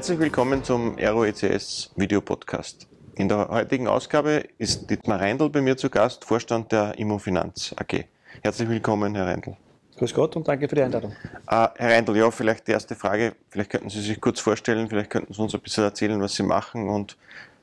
Herzlich 0.00 0.18
willkommen 0.18 0.64
zum 0.64 0.96
Aero 0.96 1.26
ECS 1.26 1.90
Video 1.94 2.22
Podcast. 2.22 2.88
In 3.16 3.28
der 3.28 3.50
heutigen 3.50 3.86
Ausgabe 3.86 4.44
ist 4.56 4.88
Dietmar 4.88 5.20
Reindl 5.20 5.50
bei 5.50 5.60
mir 5.60 5.76
zu 5.76 5.90
Gast, 5.90 6.24
Vorstand 6.24 6.72
der 6.72 6.98
Immofinanz 6.98 7.74
AG. 7.76 8.06
Herzlich 8.42 8.66
willkommen, 8.70 9.14
Herr 9.14 9.26
Reindl. 9.26 9.58
Grüß 9.98 10.14
Gott 10.14 10.36
und 10.36 10.48
danke 10.48 10.70
für 10.70 10.74
die 10.74 10.80
Einladung. 10.80 11.12
Äh, 11.46 11.68
Herr 11.76 11.90
Reindl, 11.90 12.16
ja, 12.16 12.30
vielleicht 12.30 12.66
die 12.66 12.72
erste 12.72 12.94
Frage. 12.94 13.34
Vielleicht 13.50 13.68
könnten 13.68 13.90
Sie 13.90 14.00
sich 14.00 14.18
kurz 14.18 14.40
vorstellen, 14.40 14.88
vielleicht 14.88 15.10
könnten 15.10 15.34
Sie 15.34 15.42
uns 15.42 15.54
ein 15.54 15.60
bisschen 15.60 15.84
erzählen, 15.84 16.18
was 16.22 16.34
Sie 16.34 16.44
machen 16.44 16.88
und 16.88 17.18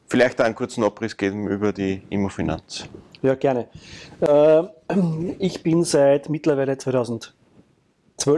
vielleicht 0.06 0.40
einen 0.40 0.54
kurzen 0.54 0.84
Abriss 0.84 1.18
geben 1.18 1.48
über 1.48 1.74
die 1.74 2.04
Immofinanz. 2.12 2.88
Ja, 3.24 3.34
gerne. 3.34 3.68
Äh, 4.22 4.62
ich 5.40 5.64
bin 5.64 5.84
seit 5.84 6.30
mittlerweile 6.30 6.78
2012 6.78 7.34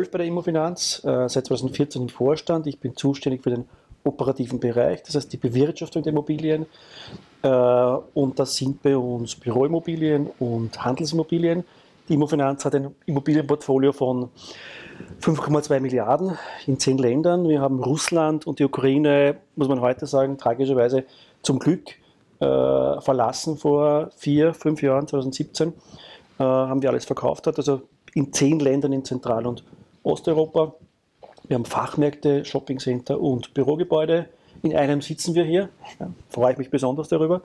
bei 0.10 0.20
der 0.20 0.28
Immofinanz, 0.28 1.04
äh, 1.04 1.28
seit 1.28 1.48
2014 1.48 2.04
im 2.04 2.08
Vorstand. 2.08 2.66
Ich 2.66 2.80
bin 2.80 2.96
zuständig 2.96 3.44
für 3.44 3.50
den 3.50 3.66
operativen 4.04 4.60
Bereich, 4.60 5.04
das 5.04 5.16
heißt 5.16 5.32
die 5.32 5.38
Bewirtschaftung 5.38 6.04
der 6.04 6.12
Immobilien. 6.12 6.66
Äh, 7.42 7.48
und 7.50 8.40
das 8.40 8.56
sind 8.56 8.82
bei 8.82 8.96
uns 8.98 9.36
Büroimmobilien 9.36 10.30
und 10.40 10.84
Handelsimmobilien. 10.84 11.64
Die 12.08 12.16
Immofinanz 12.16 12.66
hat 12.66 12.76
ein 12.76 12.96
Immobilienportfolio 13.06 13.92
von 13.92 14.30
5,2 15.22 15.80
Milliarden 15.80 16.38
in 16.66 16.80
zehn 16.80 16.98
Ländern. 16.98 17.48
Wir 17.48 17.62
haben 17.62 17.82
Russland 17.82 18.48
und 18.48 18.60
die 18.60 18.66
Ukraine, 18.66 19.38
muss 19.56 19.68
man 19.68 19.80
heute 19.82 20.06
sagen, 20.06 20.38
tragischerweise 20.38 21.06
zum 21.42 21.60
Glück 21.60 21.90
äh, 22.40 23.02
verlassen 23.02 23.58
vor 23.58 24.10
vier, 24.16 24.54
fünf 24.54 24.82
Jahren, 24.82 25.08
2017, 25.08 25.70
äh, 25.70 26.44
haben 26.44 26.82
wir 26.82 26.90
alles 26.90 27.06
verkauft. 27.06 27.48
Also 27.48 27.82
in 28.14 28.34
zehn 28.34 28.60
Ländern 28.60 28.94
in 28.94 29.06
Zentral- 29.06 29.46
und 29.46 29.64
Osteuropa. 30.04 30.74
Wir 31.50 31.56
haben 31.56 31.66
Fachmärkte, 31.66 32.46
Shoppingcenter 32.46 33.20
und 33.20 33.56
Bürogebäude. 33.56 34.30
In 34.62 34.76
einem 34.76 35.02
sitzen 35.02 35.34
wir 35.34 35.44
hier. 35.44 35.70
Da 35.98 36.12
freue 36.30 36.52
ich 36.52 36.60
mich 36.60 36.70
besonders 36.70 37.08
darüber. 37.08 37.42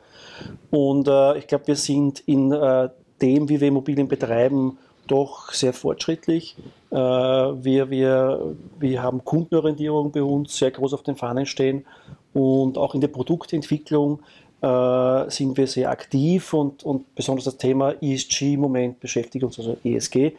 Und 0.70 1.08
äh, 1.08 1.38
ich 1.38 1.46
glaube, 1.46 1.68
wir 1.68 1.76
sind 1.76 2.20
in 2.26 2.52
äh, 2.52 2.90
dem, 3.22 3.48
wie 3.48 3.62
wir 3.62 3.68
Immobilien 3.68 4.06
betreiben, 4.06 4.76
doch 5.06 5.52
sehr 5.52 5.72
fortschrittlich. 5.72 6.54
Äh, 6.90 6.96
wir, 6.96 7.88
wir, 7.88 8.54
wir 8.78 9.02
haben 9.02 9.24
Kundenorientierung 9.24 10.12
bei 10.12 10.22
uns 10.22 10.54
sehr 10.58 10.70
groß 10.70 10.92
auf 10.92 11.02
den 11.02 11.16
Fahnen 11.16 11.46
stehen 11.46 11.86
und 12.34 12.76
auch 12.76 12.94
in 12.94 13.00
der 13.00 13.08
Produktentwicklung 13.08 14.20
äh, 14.60 15.30
sind 15.30 15.56
wir 15.56 15.66
sehr 15.66 15.88
aktiv 15.88 16.52
und, 16.52 16.84
und 16.84 17.14
besonders 17.14 17.46
das 17.46 17.56
Thema 17.56 17.94
ESG 18.02 18.52
im 18.52 18.60
Moment 18.60 19.00
beschäftigt 19.00 19.44
uns, 19.44 19.58
also 19.58 19.78
ESG, 19.82 20.34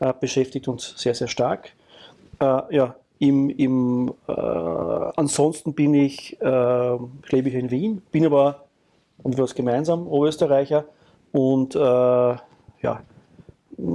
äh, 0.00 0.12
beschäftigt 0.20 0.68
uns 0.68 0.92
sehr, 0.98 1.14
sehr 1.14 1.28
stark. 1.28 1.72
ja, 2.38 2.94
im, 3.18 3.50
im, 3.50 4.14
äh, 4.28 4.32
ansonsten 4.32 5.74
bin 5.74 5.94
ich, 5.94 6.40
äh, 6.40 6.96
lebe 7.30 7.48
ich 7.48 7.54
in 7.54 7.70
Wien, 7.70 8.02
bin 8.10 8.26
aber, 8.26 8.66
und 9.22 9.36
wir 9.36 9.44
was 9.44 9.54
gemeinsam, 9.54 10.06
Oberösterreicher 10.06 10.84
und 11.32 11.74
äh, 11.74 11.78
ja, 11.78 13.02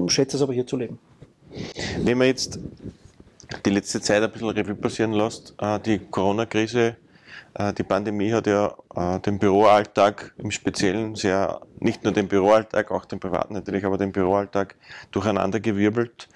schätze 0.08 0.38
es 0.38 0.44
aber 0.44 0.54
hier 0.54 0.66
zu 0.66 0.78
leben. 0.78 1.00
Wenn 2.04 2.18
man 2.18 2.28
jetzt 2.28 2.60
die 3.66 3.70
letzte 3.70 4.02
Zeit 4.02 4.24
ein 4.24 4.32
bisschen 4.32 4.50
Revue 4.50 4.76
passieren 4.76 5.14
lässt, 5.14 5.54
äh, 5.60 5.80
die 5.80 6.00
Corona-Krise, 6.00 6.96
äh, 7.54 7.74
die 7.74 7.84
Pandemie 7.84 8.32
hat 8.32 8.48
ja 8.48 8.74
äh, 8.96 9.20
den 9.20 9.38
Büroalltag 9.38 10.34
im 10.38 10.52
Speziellen 10.52 11.16
sehr, 11.16 11.62
nicht 11.80 12.04
nur 12.04 12.14
den 12.14 12.28
Büroalltag, 12.28 12.92
auch 12.92 13.06
den 13.06 13.20
privaten 13.20 13.54
natürlich, 13.54 13.86
aber 13.86 13.98
den 13.98 14.12
Büroalltag 14.12 14.76
durcheinander 15.12 15.60
gewirbelt. 15.60 16.28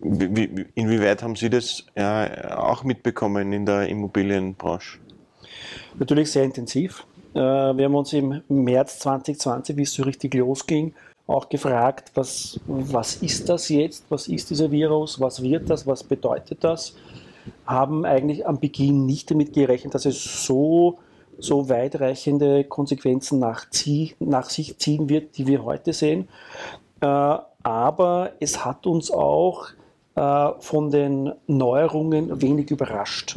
Wie, 0.00 0.66
inwieweit 0.74 1.22
haben 1.22 1.36
Sie 1.36 1.48
das 1.48 1.84
ja, 1.96 2.58
auch 2.58 2.84
mitbekommen 2.84 3.52
in 3.52 3.64
der 3.64 3.88
Immobilienbranche? 3.88 4.98
Natürlich 5.98 6.30
sehr 6.30 6.44
intensiv. 6.44 7.06
Äh, 7.34 7.38
wir 7.38 7.84
haben 7.86 7.94
uns 7.94 8.12
im 8.12 8.42
März 8.48 8.98
2020, 9.00 9.76
wie 9.76 9.82
es 9.82 9.92
so 9.92 10.02
richtig 10.02 10.34
losging, 10.34 10.94
auch 11.26 11.48
gefragt, 11.48 12.12
was, 12.14 12.60
was 12.66 13.16
ist 13.16 13.48
das 13.48 13.68
jetzt? 13.68 14.04
Was 14.10 14.28
ist 14.28 14.50
dieser 14.50 14.70
Virus? 14.70 15.18
Was 15.20 15.42
wird 15.42 15.70
das? 15.70 15.86
Was 15.86 16.04
bedeutet 16.04 16.62
das? 16.62 16.94
Haben 17.66 18.04
eigentlich 18.04 18.46
am 18.46 18.60
Beginn 18.60 19.06
nicht 19.06 19.30
damit 19.30 19.54
gerechnet, 19.54 19.94
dass 19.94 20.04
es 20.04 20.46
so, 20.46 20.98
so 21.38 21.68
weitreichende 21.68 22.64
Konsequenzen 22.64 23.38
nach, 23.38 23.66
nach 24.20 24.50
sich 24.50 24.78
ziehen 24.78 25.08
wird, 25.08 25.38
die 25.38 25.46
wir 25.46 25.64
heute 25.64 25.94
sehen. 25.94 26.28
Äh, 27.00 27.38
aber 27.62 28.32
es 28.40 28.64
hat 28.64 28.86
uns 28.86 29.10
auch 29.10 29.70
äh, 29.70 29.85
von 30.16 30.90
den 30.90 31.32
Neuerungen 31.46 32.40
wenig 32.40 32.70
überrascht. 32.70 33.36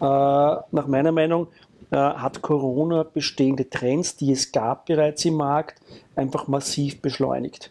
Äh, 0.00 0.04
nach 0.04 0.86
meiner 0.86 1.12
Meinung 1.12 1.46
äh, 1.90 1.96
hat 1.96 2.42
Corona 2.42 3.04
bestehende 3.04 3.68
Trends, 3.70 4.16
die 4.16 4.32
es 4.32 4.52
gab 4.52 4.86
bereits 4.86 5.24
im 5.24 5.34
Markt, 5.34 5.80
einfach 6.16 6.48
massiv 6.48 7.00
beschleunigt. 7.00 7.70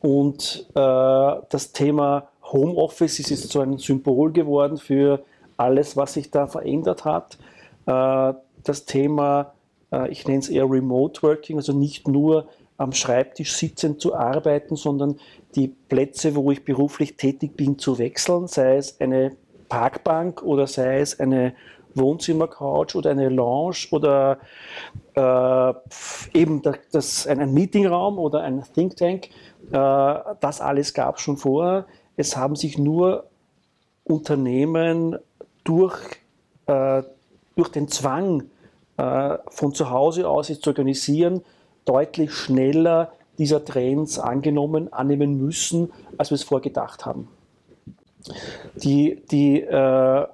Und 0.00 0.66
das 0.72 1.72
Thema 1.72 2.28
Homeoffice 2.42 3.18
ist 3.20 3.28
jetzt 3.28 3.50
so 3.50 3.60
ein 3.60 3.76
Symbol 3.76 4.32
geworden 4.32 4.78
für 4.78 5.22
alles, 5.58 5.94
was 5.94 6.14
sich 6.14 6.30
da 6.30 6.46
verändert 6.46 7.04
hat. 7.04 7.36
Das 7.84 8.86
Thema, 8.86 9.52
ich 10.08 10.26
nenne 10.26 10.38
es 10.38 10.48
eher 10.48 10.70
Remote 10.70 11.22
Working, 11.22 11.58
also 11.58 11.74
nicht 11.74 12.08
nur 12.08 12.46
am 12.80 12.92
Schreibtisch 12.92 13.56
sitzend 13.56 14.00
zu 14.00 14.14
arbeiten, 14.14 14.74
sondern 14.74 15.16
die 15.54 15.68
Plätze, 15.68 16.34
wo 16.34 16.50
ich 16.50 16.64
beruflich 16.64 17.18
tätig 17.18 17.54
bin, 17.54 17.78
zu 17.78 17.98
wechseln, 17.98 18.46
sei 18.46 18.76
es 18.76 18.98
eine 19.02 19.36
Parkbank 19.68 20.42
oder 20.42 20.66
sei 20.66 21.00
es 21.00 21.20
eine 21.20 21.52
Wohnzimmercouch 21.94 22.94
oder 22.94 23.10
eine 23.10 23.28
Lounge 23.28 23.88
oder 23.90 24.38
äh, 25.14 25.74
eben 26.32 26.62
das, 26.90 27.26
ein 27.26 27.52
Meetingraum 27.52 28.18
oder 28.18 28.40
ein 28.40 28.64
Think 28.74 28.96
Tank. 28.96 29.26
Äh, 29.26 30.34
das 30.40 30.62
alles 30.62 30.94
gab 30.94 31.16
es 31.16 31.22
schon 31.22 31.36
vorher. 31.36 31.84
Es 32.16 32.34
haben 32.38 32.56
sich 32.56 32.78
nur 32.78 33.26
Unternehmen 34.04 35.18
durch, 35.64 36.00
äh, 36.64 37.02
durch 37.56 37.68
den 37.68 37.88
Zwang 37.88 38.44
äh, 38.96 39.36
von 39.50 39.74
zu 39.74 39.90
Hause 39.90 40.26
aus 40.26 40.48
jetzt 40.48 40.62
zu 40.62 40.70
organisieren, 40.70 41.42
deutlich 41.90 42.32
schneller 42.32 43.12
dieser 43.36 43.64
Trends 43.64 44.18
angenommen, 44.18 44.92
annehmen 44.92 45.36
müssen, 45.36 45.90
als 46.18 46.30
wir 46.30 46.36
es 46.36 46.44
vorgedacht 46.44 47.04
haben. 47.04 47.26
Die, 48.76 49.22
die, 49.30 49.62
äh, 49.62 50.26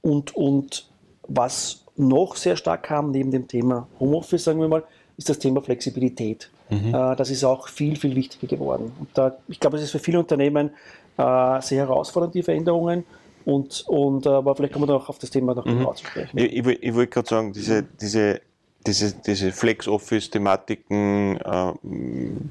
und, 0.00 0.34
und 0.34 0.88
was 1.28 1.84
noch 1.96 2.36
sehr 2.36 2.56
stark 2.56 2.84
kam, 2.84 3.10
neben 3.10 3.30
dem 3.30 3.48
Thema 3.48 3.86
Homeoffice, 4.00 4.44
sagen 4.44 4.60
wir 4.60 4.68
mal, 4.68 4.84
ist 5.18 5.28
das 5.28 5.38
Thema 5.38 5.60
Flexibilität. 5.60 6.50
Mhm. 6.70 6.94
Äh, 6.94 7.16
das 7.16 7.28
ist 7.28 7.44
auch 7.44 7.68
viel, 7.68 7.96
viel 7.96 8.16
wichtiger 8.16 8.46
geworden. 8.46 8.92
Und 8.98 9.08
da, 9.12 9.36
ich 9.48 9.60
glaube, 9.60 9.76
es 9.76 9.82
ist 9.82 9.90
für 9.90 9.98
viele 9.98 10.20
Unternehmen 10.20 10.70
äh, 11.18 11.60
sehr 11.60 11.86
herausfordernd, 11.86 12.34
die 12.34 12.42
Veränderungen. 12.42 13.04
Und, 13.44 13.84
und, 13.88 14.26
aber 14.26 14.54
vielleicht 14.54 14.72
kommen 14.72 14.88
wir 14.88 14.94
noch 14.94 15.08
auf 15.08 15.18
das 15.18 15.30
Thema 15.30 15.54
noch 15.54 15.66
mhm. 15.66 15.86
zu 15.96 16.06
sprechen. 16.06 16.38
Ich, 16.38 16.54
ich, 16.54 16.66
ich 16.66 16.94
wollte 16.94 17.10
gerade 17.10 17.28
sagen, 17.28 17.52
diese, 17.52 17.82
diese 17.82 18.40
diese, 18.86 19.12
diese 19.14 19.52
Flex-Office-Thematiken, 19.52 21.36
äh, 21.38 21.72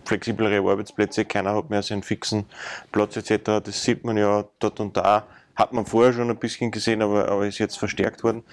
flexiblere 0.06 0.60
Arbeitsplätze, 0.60 1.26
keiner 1.26 1.56
hat 1.56 1.70
mehr 1.70 1.84
seinen 1.84 2.04
fixen 2.04 2.46
Platz 2.92 3.18
etc., 3.18 3.62
das 3.64 3.84
sieht 3.84 4.04
man 4.04 4.18
ja 4.18 4.46
dort 4.60 4.80
und 4.80 4.96
da, 4.98 5.26
hat 5.56 5.74
man 5.74 5.86
vorher 5.86 6.14
schon 6.14 6.30
ein 6.30 6.38
bisschen 6.38 6.72
gesehen, 6.72 7.02
aber, 7.02 7.30
aber 7.30 7.46
ist 7.46 7.60
jetzt 7.60 7.78
verstärkt 7.78 8.24
worden. 8.24 8.44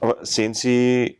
Aber 0.00 0.24
sehen 0.24 0.54
Sie 0.54 1.16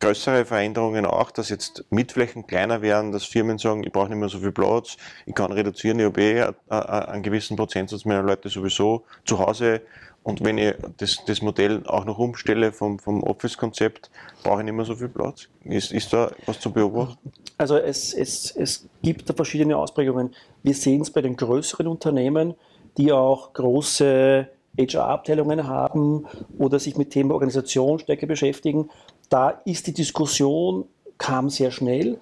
größere 0.00 0.44
Veränderungen 0.44 1.06
auch, 1.06 1.30
dass 1.30 1.48
jetzt 1.48 1.84
Mietflächen 1.90 2.46
kleiner 2.46 2.82
werden, 2.82 3.12
dass 3.12 3.24
Firmen 3.24 3.58
sagen, 3.58 3.84
ich 3.84 3.92
brauche 3.92 4.08
nicht 4.08 4.18
mehr 4.18 4.28
so 4.28 4.38
viel 4.38 4.52
Platz, 4.52 4.96
ich 5.26 5.34
kann 5.34 5.52
reduzieren, 5.52 5.98
ich 5.98 6.06
habe 6.06 6.22
eh 6.22 6.46
einen 6.68 7.22
gewissen 7.22 7.56
Prozentsatz 7.56 8.04
meiner 8.04 8.22
Leute 8.22 8.48
sowieso 8.48 9.04
zu 9.24 9.38
Hause 9.38 9.82
und 10.28 10.44
wenn 10.44 10.58
ich 10.58 10.74
das, 10.98 11.24
das 11.24 11.40
Modell 11.40 11.86
auch 11.86 12.04
noch 12.04 12.18
umstelle 12.18 12.70
vom, 12.70 12.98
vom 12.98 13.22
Office-Konzept, 13.22 14.10
brauche 14.42 14.58
ich 14.58 14.66
nicht 14.66 14.74
mehr 14.74 14.84
so 14.84 14.94
viel 14.94 15.08
Platz. 15.08 15.48
Ist, 15.64 15.90
ist 15.90 16.12
da 16.12 16.30
was 16.44 16.60
zu 16.60 16.70
beobachten? 16.70 17.32
Also 17.56 17.78
es, 17.78 18.12
es, 18.12 18.54
es 18.54 18.86
gibt 19.02 19.30
da 19.30 19.32
verschiedene 19.32 19.78
Ausprägungen. 19.78 20.34
Wir 20.62 20.74
sehen 20.74 21.00
es 21.00 21.10
bei 21.10 21.22
den 21.22 21.34
größeren 21.34 21.86
Unternehmen, 21.86 22.52
die 22.98 23.10
auch 23.10 23.54
große 23.54 24.46
HR-Abteilungen 24.78 25.66
haben 25.66 26.26
oder 26.58 26.78
sich 26.78 26.98
mit 26.98 27.08
Thema 27.08 27.32
Organisation 27.32 27.98
stärker 27.98 28.26
beschäftigen. 28.26 28.90
Da 29.30 29.62
ist 29.64 29.86
die 29.86 29.94
Diskussion, 29.94 30.84
kam 31.16 31.48
sehr 31.48 31.70
schnell, 31.70 32.20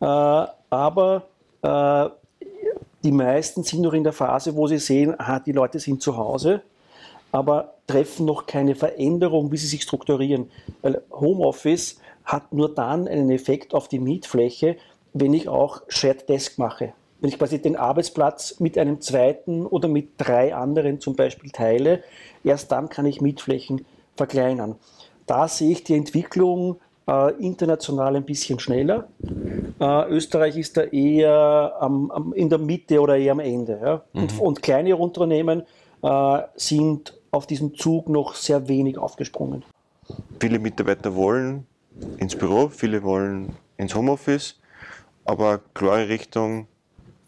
äh, 0.00 0.46
aber 0.70 1.24
äh, 1.60 2.08
die 3.02 3.12
meisten 3.12 3.64
sind 3.64 3.82
noch 3.82 3.92
in 3.92 4.02
der 4.02 4.14
Phase, 4.14 4.56
wo 4.56 4.66
sie 4.66 4.78
sehen, 4.78 5.14
aha, 5.20 5.40
die 5.40 5.52
Leute 5.52 5.78
sind 5.78 6.00
zu 6.00 6.16
Hause 6.16 6.62
aber 7.34 7.74
treffen 7.88 8.26
noch 8.26 8.46
keine 8.46 8.76
Veränderung, 8.76 9.50
wie 9.50 9.56
sie 9.56 9.66
sich 9.66 9.82
strukturieren. 9.82 10.52
Weil 10.82 11.02
Homeoffice 11.10 11.98
hat 12.24 12.52
nur 12.52 12.72
dann 12.72 13.08
einen 13.08 13.28
Effekt 13.28 13.74
auf 13.74 13.88
die 13.88 13.98
Mietfläche, 13.98 14.76
wenn 15.14 15.34
ich 15.34 15.48
auch 15.48 15.82
Shared 15.88 16.28
Desk 16.28 16.58
mache. 16.58 16.92
Wenn 17.20 17.30
ich 17.30 17.38
quasi 17.38 17.60
den 17.60 17.74
Arbeitsplatz 17.74 18.60
mit 18.60 18.78
einem 18.78 19.00
zweiten 19.00 19.66
oder 19.66 19.88
mit 19.88 20.10
drei 20.16 20.54
anderen 20.54 21.00
zum 21.00 21.16
Beispiel 21.16 21.50
teile, 21.50 22.04
erst 22.44 22.70
dann 22.70 22.88
kann 22.88 23.04
ich 23.04 23.20
Mietflächen 23.20 23.84
verkleinern. 24.14 24.76
Da 25.26 25.48
sehe 25.48 25.72
ich 25.72 25.82
die 25.82 25.94
Entwicklung 25.94 26.76
äh, 27.08 27.34
international 27.44 28.14
ein 28.14 28.24
bisschen 28.24 28.60
schneller. 28.60 29.08
Äh, 29.80 30.08
Österreich 30.08 30.56
ist 30.56 30.76
da 30.76 30.82
eher 30.82 31.74
am, 31.80 32.12
am, 32.12 32.32
in 32.32 32.48
der 32.48 32.58
Mitte 32.58 33.00
oder 33.00 33.16
eher 33.16 33.32
am 33.32 33.40
Ende. 33.40 33.80
Ja? 33.82 34.02
Mhm. 34.12 34.22
Und, 34.22 34.40
und 34.40 34.62
kleinere 34.62 34.98
Unternehmen 34.98 35.64
äh, 36.04 36.42
sind 36.54 37.14
auf 37.34 37.46
diesen 37.46 37.74
Zug 37.74 38.08
noch 38.08 38.34
sehr 38.34 38.68
wenig 38.68 38.96
aufgesprungen. 38.96 39.64
Viele 40.40 40.58
Mitarbeiter 40.58 41.14
wollen 41.14 41.66
ins 42.18 42.36
Büro, 42.36 42.68
viele 42.68 43.02
wollen 43.02 43.56
ins 43.76 43.94
Homeoffice, 43.94 44.60
aber 45.24 45.60
klare 45.74 46.08
Richtung, 46.08 46.66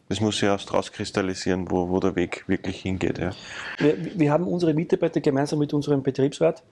das 0.09 0.21
muss 0.21 0.39
sich 0.39 0.45
erst 0.45 0.73
rauskristallisieren, 0.73 1.71
wo, 1.71 1.89
wo 1.89 1.99
der 1.99 2.15
Weg 2.15 2.45
wirklich 2.47 2.83
hingeht. 2.83 3.19
Ja. 3.19 3.31
Wir, 3.79 3.97
wir 4.19 4.31
haben 4.31 4.47
unsere 4.47 4.75
Mitarbeiter 4.75 5.21
gemeinsam 5.21 5.59
mit 5.59 5.73
unserem 5.75 6.03
Betriebsrat, 6.03 6.63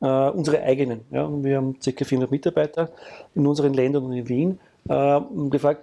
äh, 0.00 0.06
unsere 0.06 0.62
eigenen, 0.62 1.00
ja, 1.10 1.28
wir 1.42 1.56
haben 1.56 1.76
ca. 1.78 2.04
400 2.04 2.30
Mitarbeiter 2.30 2.90
in 3.34 3.46
unseren 3.46 3.74
Ländern 3.74 4.04
und 4.04 4.12
in 4.12 4.28
Wien, 4.28 4.60
äh, 4.88 5.20
gefragt, 5.50 5.82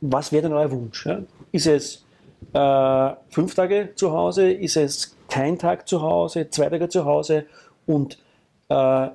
was 0.00 0.30
wäre 0.30 0.42
denn 0.42 0.52
euer 0.52 0.70
Wunsch? 0.70 1.06
Ja? 1.06 1.22
Ist 1.50 1.66
es 1.66 2.04
äh, 2.52 3.14
fünf 3.30 3.54
Tage 3.54 3.90
zu 3.94 4.12
Hause? 4.12 4.52
Ist 4.52 4.76
es 4.76 5.16
kein 5.32 5.58
Tag 5.58 5.88
zu 5.88 6.02
Hause, 6.02 6.50
zwei 6.50 6.68
Tage 6.68 6.90
zu 6.90 7.06
Hause? 7.06 7.46
Und 7.86 8.18
äh, 8.68 9.08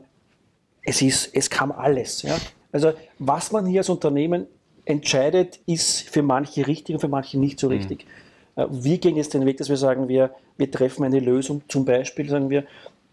es, 0.82 1.02
ist, 1.04 1.30
es 1.36 1.48
kam 1.50 1.72
alles. 1.72 2.24
Ja? 2.24 2.36
Also 2.72 2.94
was 3.20 3.52
man 3.52 3.68
hier 3.68 3.82
als 3.82 3.90
Unternehmen 3.90 4.48
entscheidet, 4.86 5.60
ist 5.68 6.10
für 6.10 6.24
manche 6.24 6.66
richtig 6.66 6.96
und 6.96 7.02
für 7.02 7.08
manche 7.08 7.38
nicht 7.38 7.60
so 7.60 7.68
mhm. 7.68 7.74
richtig. 7.74 8.06
Mhm. 8.56 8.84
Wir 8.84 8.98
gehen 8.98 9.16
jetzt 9.16 9.36
den 9.36 9.46
Weg, 9.46 9.58
dass 9.58 9.70
wir 9.70 9.78
sagen, 9.78 10.08
wir, 10.08 10.32
wir 10.58 10.72
treffen 10.72 11.04
eine 11.04 11.20
Lösung, 11.20 11.62
zum 11.68 11.86
Beispiel 11.86 12.28
sagen 12.28 12.50
wir, 12.50 12.64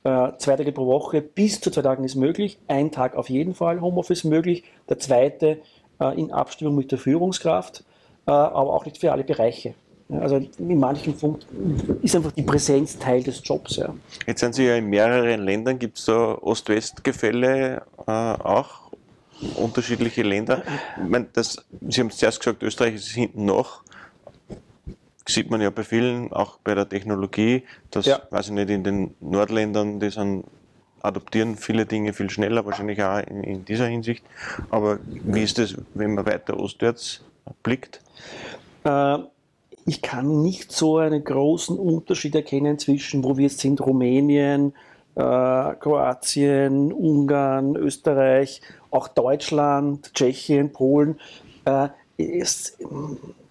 äh, 0.05 0.33
zwei 0.39 0.57
Tage 0.57 0.73
pro 0.73 0.87
Woche 0.87 1.21
bis 1.21 1.61
zu 1.61 1.71
zwei 1.71 1.83
Tagen 1.83 2.05
ist 2.05 2.15
möglich, 2.15 2.59
ein 2.69 2.91
Tag 2.91 3.17
auf 3.17 3.29
jeden 3.29 3.55
Fall 3.55 3.83
Homeoffice 3.83 4.25
möglich, 4.25 4.65
der 4.89 4.99
zweite 4.99 5.59
äh, 6.01 6.19
in 6.19 6.33
Abstimmung 6.33 6.77
mit 6.77 6.91
der 6.91 6.99
Führungskraft, 6.99 7.85
aber 8.27 8.73
auch 8.73 8.87
nicht 8.87 8.97
für 8.97 9.13
alle 9.13 9.23
Bereiche. 9.23 9.75
Also 10.11 10.37
in 10.59 10.79
manchen 10.79 11.17
Punkten 11.17 11.99
ist 12.03 12.15
einfach 12.15 12.33
die 12.33 12.43
Präsenz 12.43 12.99
Teil 12.99 13.23
des 13.23 13.41
Jobs. 13.43 13.77
Ja. 13.77 13.95
Jetzt 14.27 14.41
sind 14.41 14.55
Sie 14.55 14.67
ja 14.67 14.77
in 14.77 14.91
mehreren 14.91 15.43
Ländern. 15.43 15.79
Gibt 15.79 15.99
es 15.99 16.05
da 16.05 16.35
Ost-West-Gefälle 16.35 17.83
äh, 18.07 18.11
auch? 18.11 18.85
Unterschiedliche 19.57 20.23
Länder? 20.23 20.63
Ich 21.03 21.09
meine, 21.09 21.27
das, 21.33 21.65
Sie 21.89 22.01
haben 22.01 22.09
es 22.09 22.19
zuerst 22.19 22.39
gesagt, 22.41 22.63
Österreich 22.63 22.95
ist 22.95 23.09
hinten 23.09 23.47
noch. 23.47 23.83
Sieht 25.27 25.51
man 25.51 25.61
ja 25.63 25.71
bei 25.71 25.85
vielen, 25.85 26.33
auch 26.33 26.59
bei 26.59 26.75
der 26.75 26.89
Technologie, 26.89 27.65
dass, 27.91 28.05
ja. 28.05 28.21
weiß 28.31 28.47
ich 28.47 28.53
nicht, 28.53 28.69
in 28.69 28.85
den 28.85 29.15
Nordländern, 29.21 30.01
die 30.01 30.11
sind, 30.11 30.45
adoptieren 31.01 31.57
viele 31.57 31.87
Dinge 31.87 32.13
viel 32.13 32.29
schneller, 32.29 32.67
wahrscheinlich 32.67 33.03
auch 33.03 33.19
in, 33.19 33.43
in 33.43 33.65
dieser 33.65 33.87
Hinsicht. 33.87 34.23
Aber 34.69 34.99
wie 35.03 35.43
ist 35.43 35.59
das, 35.59 35.77
wenn 35.95 36.15
man 36.15 36.27
weiter 36.27 36.59
ostwärts 36.59 37.25
blickt? 37.63 38.03
Äh, 38.85 39.19
ich 39.87 40.03
kann 40.03 40.43
nicht 40.43 40.73
so 40.73 40.99
einen 40.99 41.25
großen 41.25 41.79
Unterschied 41.79 42.35
erkennen 42.35 42.79
zwischen, 42.79 43.23
wo 43.23 43.37
wir 43.37 43.45
jetzt 43.45 43.61
sind, 43.61 43.81
Rumänien, 43.81 44.73
äh, 45.15 45.21
Kroatien, 45.21 46.93
Ungarn, 46.93 47.77
Österreich, 47.77 48.63
auch 48.91 49.09
Deutschland, 49.09 50.13
Tschechien, 50.15 50.73
Polen. 50.73 51.21
Äh, 51.65 51.89
ist, 52.17 52.79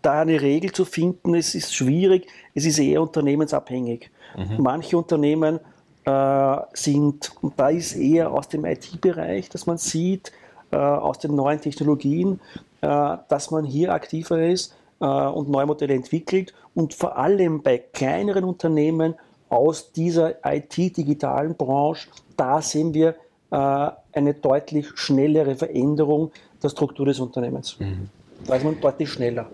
da 0.01 0.21
eine 0.21 0.41
Regel 0.41 0.71
zu 0.71 0.85
finden, 0.85 1.35
es 1.35 1.53
ist 1.53 1.75
schwierig, 1.75 2.27
es 2.53 2.65
ist 2.65 2.79
eher 2.79 3.01
unternehmensabhängig. 3.01 4.09
Mhm. 4.37 4.63
Manche 4.63 4.97
Unternehmen 4.97 5.59
äh, 6.05 6.57
sind, 6.73 7.31
und 7.41 7.59
da 7.59 7.69
ist 7.69 7.95
eher 7.95 8.31
aus 8.31 8.47
dem 8.47 8.65
IT-Bereich, 8.65 9.49
dass 9.49 9.65
man 9.65 9.77
sieht, 9.77 10.31
äh, 10.71 10.77
aus 10.77 11.19
den 11.19 11.35
neuen 11.35 11.59
Technologien, 11.59 12.39
äh, 12.81 13.17
dass 13.27 13.51
man 13.51 13.65
hier 13.65 13.93
aktiver 13.93 14.41
ist 14.41 14.75
und 14.99 15.49
neue 15.49 15.65
Modelle 15.65 15.93
entwickelt 15.93 16.53
und 16.73 16.93
vor 16.93 17.17
allem 17.17 17.61
bei 17.61 17.77
kleineren 17.77 18.43
Unternehmen 18.43 19.15
aus 19.49 19.91
dieser 19.91 20.35
IT-digitalen 20.43 21.55
Branche, 21.55 22.07
da 22.35 22.61
sehen 22.61 22.93
wir 22.93 23.15
äh, 23.51 23.91
eine 24.13 24.33
deutlich 24.33 24.87
schnellere 24.95 25.55
Veränderung 25.55 26.31
der 26.61 26.69
Struktur 26.69 27.05
des 27.05 27.19
Unternehmens. 27.19 27.79
Mhm. 27.79 28.09
Da 28.47 28.55
ist 28.55 28.63
man 28.63 28.79
deutlich 28.81 29.09
schneller. 29.09 29.49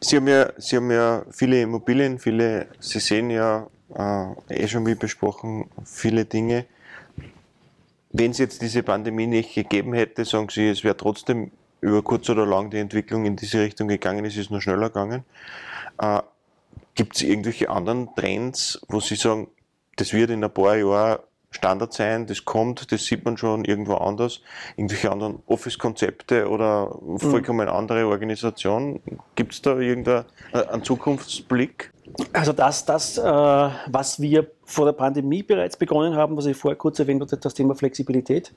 Sie 0.00 0.16
haben 0.16 0.28
ja, 0.28 0.50
Sie 0.56 0.76
haben 0.76 0.90
ja 0.90 1.22
viele 1.30 1.62
Immobilien, 1.62 2.18
viele, 2.18 2.66
Sie 2.80 3.00
sehen 3.00 3.30
ja 3.30 3.66
äh, 3.94 4.62
eh 4.62 4.68
schon 4.68 4.86
wie 4.86 4.94
besprochen, 4.94 5.66
viele 5.84 6.24
Dinge. 6.24 6.66
Wenn 8.12 8.30
es 8.30 8.38
jetzt 8.38 8.62
diese 8.62 8.82
Pandemie 8.82 9.26
nicht 9.26 9.54
gegeben 9.54 9.92
hätte, 9.92 10.24
sagen 10.24 10.48
Sie, 10.50 10.68
es 10.68 10.84
wäre 10.84 10.96
trotzdem 10.96 11.50
über 11.84 12.02
kurz 12.02 12.28
oder 12.30 12.46
lang 12.46 12.70
die 12.70 12.78
Entwicklung 12.78 13.26
in 13.26 13.36
diese 13.36 13.60
Richtung 13.60 13.88
gegangen 13.88 14.24
ist, 14.24 14.36
ist 14.36 14.50
nur 14.50 14.62
schneller 14.62 14.88
gegangen. 14.88 15.24
Äh, 15.98 16.20
Gibt 16.94 17.16
es 17.16 17.22
irgendwelche 17.22 17.68
anderen 17.68 18.08
Trends, 18.16 18.80
wo 18.88 19.00
Sie 19.00 19.16
sagen, 19.16 19.48
das 19.96 20.12
wird 20.12 20.30
in 20.30 20.42
ein 20.42 20.52
paar 20.52 20.76
Jahren 20.76 21.18
Standard 21.50 21.92
sein, 21.92 22.26
das 22.26 22.44
kommt, 22.44 22.90
das 22.90 23.04
sieht 23.04 23.24
man 23.24 23.36
schon 23.36 23.64
irgendwo 23.64 23.94
anders, 23.94 24.40
irgendwelche 24.76 25.12
anderen 25.12 25.40
Office-Konzepte 25.46 26.48
oder 26.48 26.98
vollkommen 27.18 27.68
andere 27.68 28.06
Organisationen? 28.08 29.00
Gibt 29.36 29.52
es 29.52 29.62
da 29.62 29.78
irgendeinen 29.78 30.24
äh, 30.52 30.82
Zukunftsblick? 30.82 31.92
Also 32.32 32.52
das, 32.52 32.84
das 32.84 33.18
äh, 33.18 33.22
was 33.22 34.20
wir 34.20 34.50
vor 34.64 34.86
der 34.86 34.92
Pandemie 34.92 35.44
bereits 35.44 35.76
begonnen 35.76 36.16
haben, 36.16 36.36
was 36.36 36.46
ich 36.46 36.56
vorher 36.56 36.76
kurz 36.76 36.98
erwähnt 36.98 37.20
habe, 37.20 37.36
das 37.36 37.54
Thema 37.54 37.76
Flexibilität, 37.76 38.52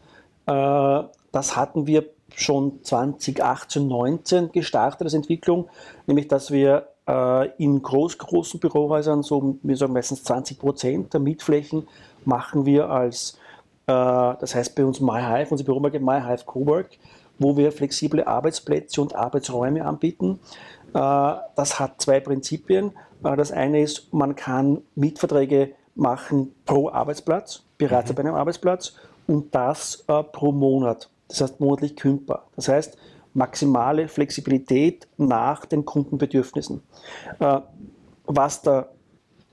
äh, 0.48 1.04
das 1.32 1.56
hatten 1.56 1.86
wir 1.86 2.06
schon 2.36 2.84
2018, 2.84 3.88
19 3.88 4.52
gestartet 4.52 5.04
als 5.04 5.14
Entwicklung, 5.14 5.70
nämlich 6.06 6.28
dass 6.28 6.52
wir 6.52 6.90
äh, 7.08 7.50
in 7.58 7.82
groß, 7.82 8.18
großen 8.18 8.60
Bürohäusern, 8.60 9.24
so 9.24 9.58
wir 9.64 9.78
sagen 9.78 9.94
meistens 9.94 10.24
20 10.24 10.60
Prozent 10.60 11.14
der 11.14 11.20
Mietflächen, 11.20 11.88
machen 12.26 12.66
wir 12.66 12.90
als, 12.90 13.38
äh, 13.88 13.94
das 13.94 14.56
heißt 14.56 14.76
bei 14.76 14.86
uns 14.86 15.00
MyHive, 15.00 15.52
unser 15.52 15.64
Büromarke 15.64 16.00
MyHive 16.00 16.46
Cowork, 16.46 16.90
wo 17.40 17.56
wir 17.56 17.72
flexible 17.72 18.24
Arbeitsplätze 18.24 19.02
und 19.02 19.16
Arbeitsräume 19.16 19.86
anbieten. 19.86 20.40
Äh, 20.94 21.34
das 21.56 21.80
hat 21.80 22.02
zwei 22.02 22.20
Prinzipien. 22.20 22.92
Äh, 23.24 23.36
das 23.36 23.52
eine 23.52 23.82
ist, 23.82 24.14
man 24.14 24.36
kann 24.36 24.82
Mietverträge 24.96 25.74
machen 25.96 26.54
pro 26.66 26.90
Arbeitsplatz, 26.90 27.64
bereits 27.78 28.12
mhm. 28.12 28.16
bei 28.16 28.22
einem 28.22 28.36
Arbeitsplatz 28.36 28.96
und 29.28 29.54
das 29.56 30.04
äh, 30.08 30.24
pro 30.24 30.52
Monat. 30.52 31.10
Das 31.28 31.42
heißt 31.42 31.60
monatlich 31.60 31.96
kündbar. 31.96 32.48
Das 32.56 32.68
heißt 32.68 32.98
maximale 33.34 34.08
Flexibilität 34.08 35.08
nach 35.18 35.66
den 35.66 35.86
Kundenbedürfnissen. 35.86 36.82
Äh, 37.40 37.60
was 38.26 38.62
der 38.62 38.90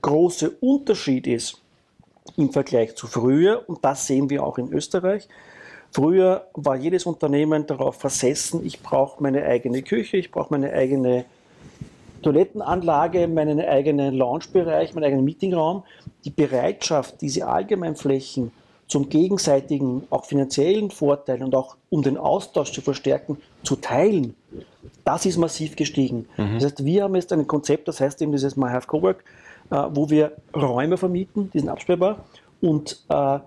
große 0.01 0.51
Unterschied 0.59 1.27
ist 1.27 1.61
im 2.35 2.51
Vergleich 2.51 2.95
zu 2.95 3.07
früher, 3.07 3.63
und 3.67 3.83
das 3.83 4.07
sehen 4.07 4.29
wir 4.29 4.43
auch 4.43 4.57
in 4.57 4.71
Österreich, 4.71 5.27
Früher 5.95 6.47
war 6.53 6.75
jedes 6.75 7.05
Unternehmen 7.05 7.65
darauf 7.67 7.95
versessen, 7.95 8.65
ich 8.65 8.81
brauche 8.81 9.23
meine 9.23 9.45
eigene 9.45 9.81
Küche, 9.81 10.17
ich 10.17 10.29
brauche 10.29 10.51
meine 10.51 10.73
eigene 10.73 11.23
Toilettenanlage, 12.21 13.29
meinen 13.29 13.61
eigenen 13.61 14.13
Loungebereich, 14.13 14.93
meinen 14.93 15.05
eigenen 15.05 15.23
Meetingraum. 15.23 15.85
Die 16.25 16.31
Bereitschaft, 16.31 17.21
diese 17.21 17.47
Allgemeinflächen 17.47 18.51
zum 18.87 19.09
gegenseitigen, 19.09 20.03
auch 20.09 20.25
finanziellen 20.25 20.91
Vorteil 20.91 21.43
und 21.43 21.55
auch 21.55 21.75
um 21.89 22.03
den 22.03 22.17
Austausch 22.17 22.71
zu 22.71 22.81
verstärken, 22.81 23.37
zu 23.63 23.75
teilen, 23.75 24.35
das 25.03 25.25
ist 25.25 25.37
massiv 25.37 25.75
gestiegen. 25.75 26.27
Mhm. 26.37 26.55
Das 26.55 26.65
heißt, 26.65 26.85
wir 26.85 27.03
haben 27.03 27.15
jetzt 27.15 27.33
ein 27.33 27.47
Konzept, 27.47 27.87
das 27.87 27.99
heißt 27.99 28.21
eben 28.21 28.31
dieses 28.31 28.55
My 28.55 28.69
Have 28.69 28.87
Cowork, 28.87 29.23
äh, 29.71 29.75
wo 29.91 30.09
wir 30.09 30.33
Räume 30.55 30.97
vermieten, 30.97 31.49
die 31.53 31.59
sind 31.59 31.69
absperrbar 31.69 32.25
und 32.61 33.03
äh, 33.09 33.39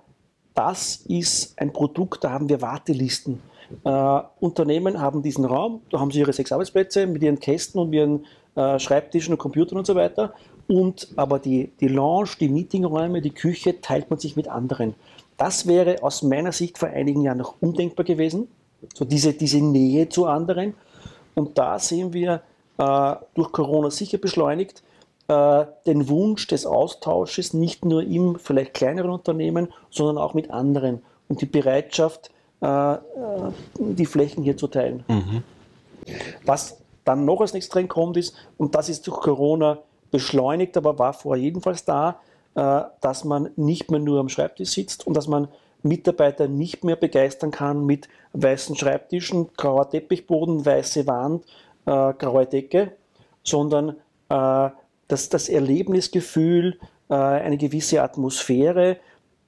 das 0.54 0.96
ist 1.06 1.58
ein 1.60 1.72
Produkt, 1.72 2.24
da 2.24 2.30
haben 2.30 2.48
wir 2.48 2.60
Wartelisten. 2.60 3.40
Äh, 3.84 4.20
Unternehmen 4.40 5.00
haben 5.00 5.22
diesen 5.22 5.44
Raum, 5.44 5.82
da 5.90 6.00
haben 6.00 6.10
sie 6.10 6.18
ihre 6.18 6.32
sechs 6.32 6.50
Arbeitsplätze 6.50 7.06
mit 7.06 7.22
ihren 7.22 7.38
Kästen 7.38 7.80
und 7.80 7.92
ihren 7.92 8.26
äh, 8.56 8.78
Schreibtischen 8.80 9.34
und 9.34 9.38
Computern 9.38 9.78
und 9.78 9.86
so 9.86 9.94
weiter. 9.94 10.34
Und 10.66 11.08
aber 11.16 11.38
die, 11.38 11.70
die 11.80 11.88
Lounge, 11.88 12.30
die 12.40 12.48
Meetingräume, 12.48 13.20
die 13.22 13.30
Küche 13.30 13.80
teilt 13.80 14.10
man 14.10 14.18
sich 14.18 14.36
mit 14.36 14.48
anderen. 14.48 14.94
Das 15.38 15.66
wäre 15.66 16.02
aus 16.02 16.22
meiner 16.22 16.52
Sicht 16.52 16.76
vor 16.78 16.88
einigen 16.88 17.22
Jahren 17.22 17.38
noch 17.38 17.54
undenkbar 17.60 18.04
gewesen, 18.04 18.48
so 18.92 19.04
diese, 19.04 19.32
diese 19.32 19.64
Nähe 19.64 20.08
zu 20.08 20.26
anderen. 20.26 20.74
Und 21.34 21.56
da 21.56 21.78
sehen 21.78 22.12
wir 22.12 22.42
äh, 22.76 23.16
durch 23.34 23.52
Corona 23.52 23.90
sicher 23.90 24.18
beschleunigt 24.18 24.82
äh, 25.28 25.66
den 25.86 26.08
Wunsch 26.08 26.46
des 26.48 26.66
Austausches 26.66 27.54
nicht 27.54 27.84
nur 27.84 28.02
im 28.02 28.36
vielleicht 28.38 28.74
kleineren 28.74 29.10
Unternehmen, 29.10 29.68
sondern 29.90 30.18
auch 30.18 30.34
mit 30.34 30.50
anderen 30.50 31.02
und 31.28 31.40
die 31.40 31.46
Bereitschaft, 31.46 32.30
äh, 32.60 32.94
äh 32.94 32.98
die 33.78 34.06
Flächen 34.06 34.42
hier 34.42 34.56
zu 34.56 34.66
teilen. 34.66 35.04
Mhm. 35.06 35.42
Was 36.44 36.78
dann 37.04 37.24
noch 37.24 37.40
als 37.40 37.52
nächstes 37.52 37.72
drin 37.72 37.88
kommt 37.88 38.16
ist, 38.16 38.34
und 38.56 38.74
das 38.74 38.88
ist 38.88 39.06
durch 39.06 39.20
Corona 39.20 39.78
beschleunigt, 40.10 40.76
aber 40.76 40.98
war 40.98 41.12
vorher 41.12 41.42
jedenfalls 41.42 41.84
da, 41.84 42.20
dass 42.60 43.24
man 43.24 43.50
nicht 43.54 43.90
mehr 43.90 44.00
nur 44.00 44.18
am 44.18 44.28
Schreibtisch 44.28 44.70
sitzt 44.70 45.06
und 45.06 45.16
dass 45.16 45.28
man 45.28 45.46
Mitarbeiter 45.82 46.48
nicht 46.48 46.84
mehr 46.84 46.96
begeistern 46.96 47.50
kann 47.50 47.86
mit 47.86 48.08
weißen 48.32 48.76
Schreibtischen, 48.76 49.48
grauer 49.56 49.90
Teppichboden, 49.90 50.64
weiße 50.64 51.06
Wand, 51.06 51.44
äh, 51.86 52.12
graue 52.14 52.46
Decke, 52.46 52.92
sondern 53.42 53.96
äh, 54.28 54.70
dass 55.08 55.28
das 55.28 55.48
Erlebnisgefühl, 55.48 56.78
äh, 57.08 57.14
eine 57.14 57.56
gewisse 57.56 58.02
Atmosphäre, 58.02 58.98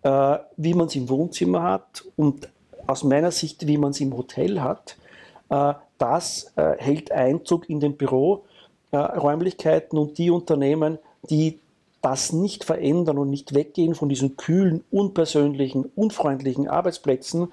äh, 0.03 0.39
wie 0.57 0.75
man 0.75 0.87
es 0.87 0.97
im 0.97 1.09
Wohnzimmer 1.09 1.63
hat 1.63 2.05
und 2.17 2.49
aus 2.87 3.05
meiner 3.05 3.31
Sicht, 3.31 3.67
wie 3.67 3.77
man 3.77 3.91
es 3.91 4.01
im 4.01 4.17
Hotel 4.17 4.61
hat, 4.61 4.97
äh, 5.51 5.75
das 5.99 6.53
äh, 6.57 6.77
hält 6.79 7.13
Einzug 7.13 7.69
in 7.69 7.81
den 7.81 7.97
Büroräumlichkeiten 7.97 9.99
und 9.99 10.17
die 10.17 10.31
Unternehmen, 10.31 10.99
die 11.29 11.61
das 12.03 12.33
nicht 12.33 12.65
verändern 12.65 13.19
und 13.19 13.31
nicht 13.31 13.55
weggehen 13.55 13.95
von 13.95 14.09
diesen 14.09 14.37
kühlen, 14.37 14.85
unpersönlichen, 14.91 15.91
unfreundlichen 15.95 16.69
Arbeitsplätzen, 16.69 17.53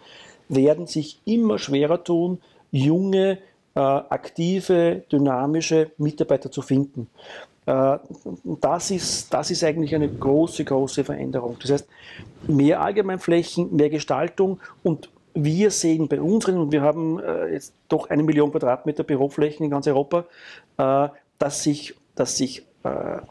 werden 0.50 0.88
sich 0.88 1.20
immer 1.26 1.60
schwerer 1.60 2.04
tun, 2.04 2.40
junge, 2.72 3.40
äh, 3.76 3.80
aktive, 3.80 5.04
dynamische 5.12 5.92
Mitarbeiter 5.98 6.52
zu 6.52 6.62
finden. 6.62 7.10
Äh, 7.66 7.98
das, 8.62 8.92
ist, 8.92 9.34
das 9.34 9.52
ist 9.52 9.64
eigentlich 9.64 9.94
eine 9.94 10.10
große, 10.10 10.64
große 10.64 11.04
Veränderung. 11.04 11.58
Das 11.62 11.72
heißt, 11.72 11.88
mehr 12.48 12.82
Allgemeinflächen, 12.82 13.76
mehr 13.76 13.90
Gestaltung 13.90 14.60
und 14.84 15.10
wir 15.34 15.70
sehen 15.70 16.08
bei 16.08 16.20
unseren, 16.20 16.58
und 16.58 16.72
wir 16.72 16.82
haben 16.82 17.20
äh, 17.20 17.54
jetzt 17.54 17.74
doch 17.90 18.10
eine 18.10 18.24
Million 18.24 18.52
Quadratmeter 18.52 19.04
Büroflächen 19.04 19.66
in 19.66 19.70
ganz 19.70 19.86
Europa, 19.86 20.26
äh, 20.78 21.10
dass 21.38 21.62
sich, 21.62 21.96
dass 22.16 22.38
sich 22.38 22.66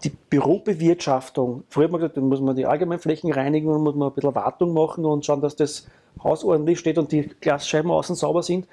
die 0.05 0.11
Bürobewirtschaftung, 0.31 1.65
früher 1.69 1.85
hat 1.85 1.93
man 1.93 2.01
gesagt, 2.01 2.17
dann 2.17 2.29
muss 2.29 2.41
man 2.41 2.57
die 2.57 2.67
Allgemeinflächen 2.67 3.33
reinigen 3.33 3.69
und 3.69 3.83
muss 3.83 3.95
man 3.95 4.09
ein 4.09 4.15
bisschen 4.15 4.35
Wartung 4.35 4.75
machen 4.75 5.05
und 5.05 5.25
schauen, 5.25 5.41
dass 5.41 5.57
das 5.57 5.87
Haus 6.23 6.45
ordentlich 6.45 6.79
steht 6.79 6.99
und 6.99 7.13
die 7.13 7.31
Glasscheiben 7.41 7.91
außen 7.91 8.17
sauber 8.17 8.43
sind. 8.43 8.67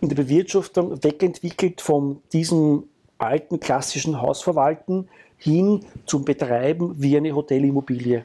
In 0.00 0.08
der 0.08 0.16
Bewirtschaftung 0.16 1.02
wegentwickelt 1.02 1.80
von 1.80 2.20
diesem 2.32 2.84
alten 3.18 3.60
klassischen 3.60 4.20
Hausverwalten 4.20 5.08
hin 5.36 5.84
zum 6.06 6.24
Betreiben 6.24 6.94
wie 6.98 7.16
eine 7.16 7.34
Hotelimmobilie. 7.34 8.24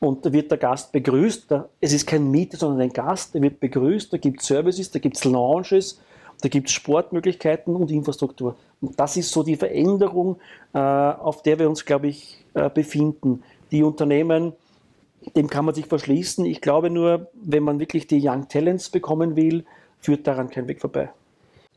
Und 0.00 0.26
da 0.26 0.32
wird 0.32 0.50
der 0.50 0.58
Gast 0.58 0.90
begrüßt. 0.90 1.54
Es 1.80 1.92
ist 1.92 2.06
kein 2.06 2.30
Mieter, 2.30 2.56
sondern 2.56 2.80
ein 2.80 2.92
Gast. 2.92 3.34
Der 3.34 3.42
wird 3.42 3.60
begrüßt. 3.60 4.12
Da 4.12 4.16
gibt 4.16 4.40
es 4.40 4.48
Services, 4.48 4.90
da 4.90 4.98
gibt 4.98 5.16
es 5.16 5.24
Lounges, 5.24 6.00
da 6.42 6.48
gibt 6.48 6.68
es 6.68 6.74
Sportmöglichkeiten 6.74 7.74
und 7.74 7.90
Infrastruktur. 7.90 8.56
Und 8.80 8.98
das 8.98 9.16
ist 9.16 9.30
so 9.30 9.42
die 9.42 9.56
Veränderung, 9.56 10.36
äh, 10.74 10.78
auf 10.78 11.42
der 11.42 11.58
wir 11.58 11.68
uns, 11.68 11.84
glaube 11.84 12.08
ich, 12.08 12.44
äh, 12.54 12.68
befinden. 12.68 13.42
Die 13.70 13.82
Unternehmen, 13.82 14.52
dem 15.36 15.48
kann 15.48 15.64
man 15.64 15.74
sich 15.74 15.86
verschließen. 15.86 16.44
Ich 16.44 16.60
glaube 16.60 16.90
nur, 16.90 17.30
wenn 17.32 17.62
man 17.62 17.78
wirklich 17.78 18.08
die 18.08 18.20
Young 18.28 18.48
Talents 18.48 18.90
bekommen 18.90 19.36
will, 19.36 19.64
führt 20.00 20.26
daran 20.26 20.50
kein 20.50 20.66
Weg 20.66 20.80
vorbei. 20.80 21.10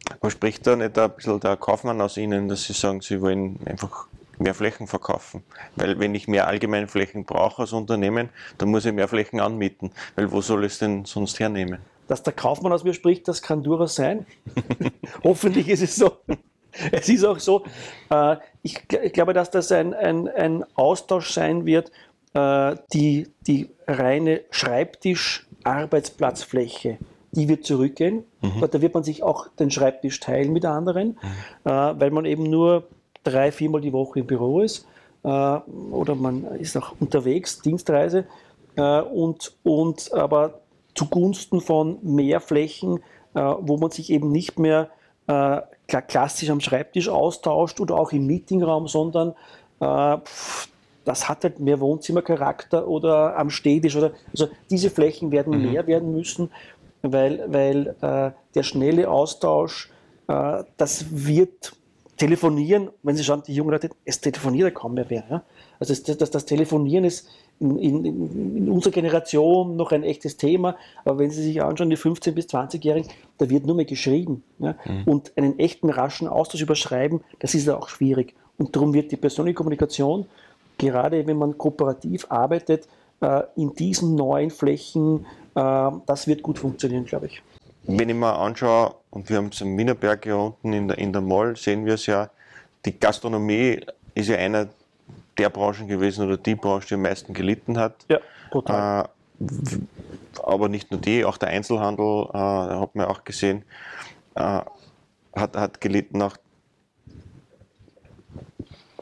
Aber 0.09 0.31
spricht 0.31 0.65
da 0.65 0.75
nicht 0.75 0.97
ein 0.97 1.11
bisschen 1.11 1.39
der 1.39 1.57
Kaufmann 1.57 2.01
aus 2.01 2.17
Ihnen, 2.17 2.47
dass 2.47 2.63
Sie 2.63 2.73
sagen, 2.73 3.01
Sie 3.01 3.21
wollen 3.21 3.59
einfach 3.65 4.07
mehr 4.39 4.55
Flächen 4.55 4.87
verkaufen? 4.87 5.43
Weil 5.75 5.99
wenn 5.99 6.15
ich 6.15 6.27
mehr 6.27 6.47
Allgemeinflächen 6.47 7.25
brauche 7.25 7.63
als 7.63 7.73
Unternehmen, 7.73 8.29
dann 8.57 8.69
muss 8.69 8.85
ich 8.85 8.93
mehr 8.93 9.07
Flächen 9.07 9.39
anmieten. 9.39 9.91
Weil 10.15 10.31
wo 10.31 10.41
soll 10.41 10.65
ich 10.65 10.73
es 10.73 10.79
denn 10.79 11.05
sonst 11.05 11.39
hernehmen? 11.39 11.79
Dass 12.07 12.23
der 12.23 12.33
Kaufmann 12.33 12.71
aus 12.71 12.83
mir 12.83 12.93
spricht, 12.93 13.27
das 13.27 13.41
kann 13.41 13.63
durchaus 13.63 13.95
sein. 13.95 14.27
Hoffentlich 15.23 15.69
ist 15.69 15.81
es 15.83 15.95
so. 15.95 16.11
Es 16.91 17.07
ist 17.07 17.23
auch 17.23 17.39
so, 17.39 17.63
äh, 18.09 18.35
ich, 18.61 18.81
ich, 19.01 19.13
glaube, 19.13 19.31
dass 19.31 19.49
das 19.49 19.71
ein, 19.71 19.93
ein, 19.93 20.27
ein 20.27 20.65
Austausch 20.75 21.31
sein 21.31 21.65
wird, 21.65 21.89
äh, 22.33 22.75
die, 22.91 23.29
die 23.47 23.69
reine 23.87 24.41
Schreibtisch-Arbeitsplatzfläche, 24.49 26.97
die 27.31 27.47
wird 27.47 27.63
zurückgehen. 27.63 28.25
Mhm. 28.41 28.67
Da 28.69 28.81
wird 28.81 28.93
man 28.93 29.05
sich 29.05 29.23
auch 29.23 29.47
den 29.57 29.71
Schreibtisch 29.71 30.19
teilen 30.19 30.51
mit 30.51 30.65
anderen, 30.65 31.07
mhm. 31.07 31.17
äh, 31.63 31.97
weil 31.97 32.11
man 32.11 32.25
eben 32.25 32.43
nur 32.43 32.89
drei, 33.23 33.53
viermal 33.53 33.79
die 33.79 33.93
Woche 33.93 34.19
im 34.19 34.27
Büro 34.27 34.59
ist 34.59 34.85
äh, 35.23 35.27
oder 35.27 36.15
man 36.15 36.43
ist 36.59 36.75
auch 36.77 36.93
unterwegs, 36.99 37.61
Dienstreise. 37.61 38.25
Äh, 38.75 39.01
und, 39.01 39.53
und 39.63 40.13
aber 40.13 40.59
zugunsten 40.95 41.61
von 41.61 41.97
mehr 42.01 42.39
Flächen, 42.39 42.99
äh, 43.33 43.39
wo 43.39 43.77
man 43.77 43.91
sich 43.91 44.09
eben 44.09 44.31
nicht 44.31 44.57
mehr 44.57 44.89
äh, 45.27 45.61
klassisch 45.87 46.49
am 46.49 46.61
Schreibtisch 46.61 47.09
austauscht 47.09 47.79
oder 47.79 47.95
auch 47.95 48.11
im 48.11 48.25
Meetingraum, 48.25 48.87
sondern 48.87 49.33
äh, 49.79 50.17
das 51.03 51.29
hat 51.29 51.43
halt 51.43 51.59
mehr 51.59 51.79
Wohnzimmercharakter 51.79 52.87
oder 52.87 53.37
am 53.37 53.49
Städtisch. 53.49 53.95
Oder, 53.95 54.11
also 54.31 54.49
diese 54.69 54.89
Flächen 54.89 55.31
werden 55.31 55.57
mhm. 55.57 55.71
mehr 55.71 55.87
werden 55.87 56.11
müssen, 56.11 56.49
weil, 57.01 57.45
weil 57.47 57.95
äh, 58.01 58.31
der 58.55 58.63
schnelle 58.63 59.09
Austausch, 59.09 59.91
äh, 60.27 60.63
das 60.77 61.05
wird 61.11 61.73
telefonieren, 62.17 62.89
wenn 63.03 63.15
Sie 63.15 63.23
schauen, 63.23 63.43
die 63.45 63.53
jungen 63.53 63.71
Leute, 63.71 63.89
es 64.05 64.19
telefoniert 64.21 64.69
ja 64.69 64.71
kaum 64.71 64.95
mehr 64.95 65.05
wer. 65.09 65.23
Ja? 65.29 65.43
Also 65.79 65.93
das, 65.93 66.17
das, 66.17 66.31
das 66.31 66.45
Telefonieren 66.45 67.03
ist 67.05 67.27
in, 67.59 67.77
in, 67.77 68.05
in, 68.57 68.69
unserer 68.69 68.91
Generation 68.91 69.75
noch 69.75 69.91
ein 69.91 70.03
echtes 70.03 70.37
Thema, 70.37 70.75
aber 71.03 71.19
wenn 71.19 71.31
Sie 71.31 71.41
sich 71.41 71.61
anschauen, 71.61 71.89
die 71.89 71.97
15- 71.97 72.31
bis 72.31 72.47
20-Jährigen, 72.47 73.09
da 73.37 73.49
wird 73.49 73.65
nur 73.65 73.75
mehr 73.75 73.85
geschrieben. 73.85 74.43
Ja? 74.59 74.75
Mhm. 74.85 75.03
Und 75.05 75.31
einen 75.37 75.57
echten, 75.59 75.89
raschen 75.89 76.27
Austausch 76.27 76.61
überschreiben, 76.61 77.21
das 77.39 77.55
ist 77.55 77.67
ja 77.67 77.77
auch 77.77 77.89
schwierig. 77.89 78.35
Und 78.57 78.75
darum 78.75 78.93
wird 78.93 79.11
die 79.11 79.17
persönliche 79.17 79.55
Kommunikation, 79.55 80.25
gerade 80.77 81.25
wenn 81.27 81.37
man 81.37 81.57
kooperativ 81.57 82.25
arbeitet, 82.29 82.87
äh, 83.21 83.43
in 83.55 83.73
diesen 83.73 84.15
neuen 84.15 84.51
Flächen, 84.51 85.25
äh, 85.55 85.91
das 86.05 86.27
wird 86.27 86.43
gut 86.43 86.59
funktionieren, 86.59 87.05
glaube 87.05 87.27
ich. 87.27 87.41
Wenn 87.83 88.09
ich 88.09 88.15
mir 88.15 88.33
anschaue, 88.33 88.95
und 89.11 89.29
wir 89.29 89.37
haben 89.37 89.49
es 89.51 89.61
im 89.61 89.77
Wienerberg 89.77 90.23
hier 90.23 90.37
unten 90.37 90.73
in 90.73 90.87
der, 90.87 90.97
in 90.97 91.13
der 91.13 91.21
Mall, 91.21 91.55
sehen 91.55 91.85
wir 91.85 91.93
es 91.93 92.05
ja, 92.07 92.29
die 92.85 92.99
Gastronomie 92.99 93.79
ist 94.13 94.29
ja 94.29 94.37
einer 94.37 94.67
der 95.37 95.49
Branchen 95.49 95.87
gewesen 95.87 96.25
oder 96.25 96.37
die 96.37 96.55
Branche, 96.55 96.89
die 96.89 96.93
am 96.95 97.01
meisten 97.01 97.33
gelitten 97.33 97.77
hat. 97.77 98.05
Ja, 98.09 98.19
total. 98.51 99.05
Äh, 99.05 99.07
aber 100.43 100.69
nicht 100.69 100.91
nur 100.91 100.99
die, 100.99 101.25
auch 101.25 101.37
der 101.37 101.49
Einzelhandel, 101.49 102.27
äh, 102.33 102.37
hat 102.37 102.95
man 102.95 103.05
auch 103.07 103.23
gesehen, 103.23 103.63
äh, 104.35 104.61
hat, 105.35 105.55
hat 105.55 105.81
gelitten 105.81 106.21
auch 106.21 106.37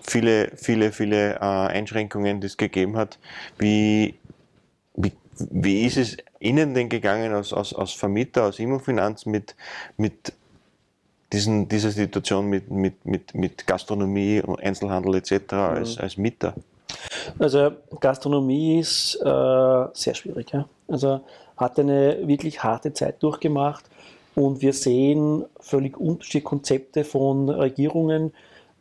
viele, 0.01 0.51
viele, 0.55 0.91
viele 0.91 1.35
äh, 1.35 1.37
Einschränkungen, 1.39 2.41
die 2.41 2.47
es 2.47 2.57
gegeben 2.57 2.97
hat. 2.97 3.19
Wie, 3.57 4.19
wie, 4.95 5.13
wie 5.37 5.85
ist 5.85 5.97
es 5.97 6.17
Ihnen 6.39 6.73
denn 6.73 6.89
gegangen 6.89 7.33
als, 7.33 7.53
als, 7.53 7.73
als 7.73 7.93
Vermieter, 7.93 8.43
als 8.43 8.59
Immofinanz 8.59 9.25
mit, 9.25 9.55
mit 9.97 10.33
diesen, 11.33 11.67
dieser 11.67 11.91
Situation 11.91 12.45
mit, 12.47 12.71
mit, 12.71 13.05
mit, 13.05 13.33
mit 13.33 13.67
Gastronomie 13.67 14.41
und 14.41 14.61
Einzelhandel 14.61 15.15
etc. 15.15 15.31
Mhm. 15.51 15.57
als, 15.57 15.97
als 15.97 16.17
Mieter? 16.17 16.53
Also 17.39 17.71
Gastronomie 17.99 18.79
ist 18.79 19.15
äh, 19.15 19.85
sehr 19.93 20.13
schwierig. 20.13 20.51
Ja? 20.51 20.67
Also 20.87 21.21
hat 21.57 21.79
eine 21.79 22.27
wirklich 22.27 22.63
harte 22.63 22.93
Zeit 22.93 23.21
durchgemacht 23.21 23.83
und 24.35 24.61
wir 24.61 24.73
sehen 24.73 25.45
völlig 25.59 25.97
unterschiedliche 25.97 26.43
Konzepte 26.43 27.03
von 27.03 27.49
Regierungen 27.49 28.33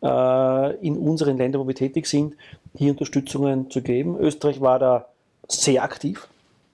äh, 0.02 0.76
in 0.86 0.98
unseren 0.98 1.36
Ländern, 1.38 1.62
wo 1.62 1.68
wir 1.68 1.74
tätig 1.74 2.06
sind, 2.06 2.34
hier 2.76 2.92
Unterstützungen 2.92 3.70
zu 3.70 3.82
geben. 3.82 4.16
Österreich 4.18 4.60
war 4.60 4.78
da 4.78 5.06
sehr 5.48 5.82
aktiv 5.82 6.28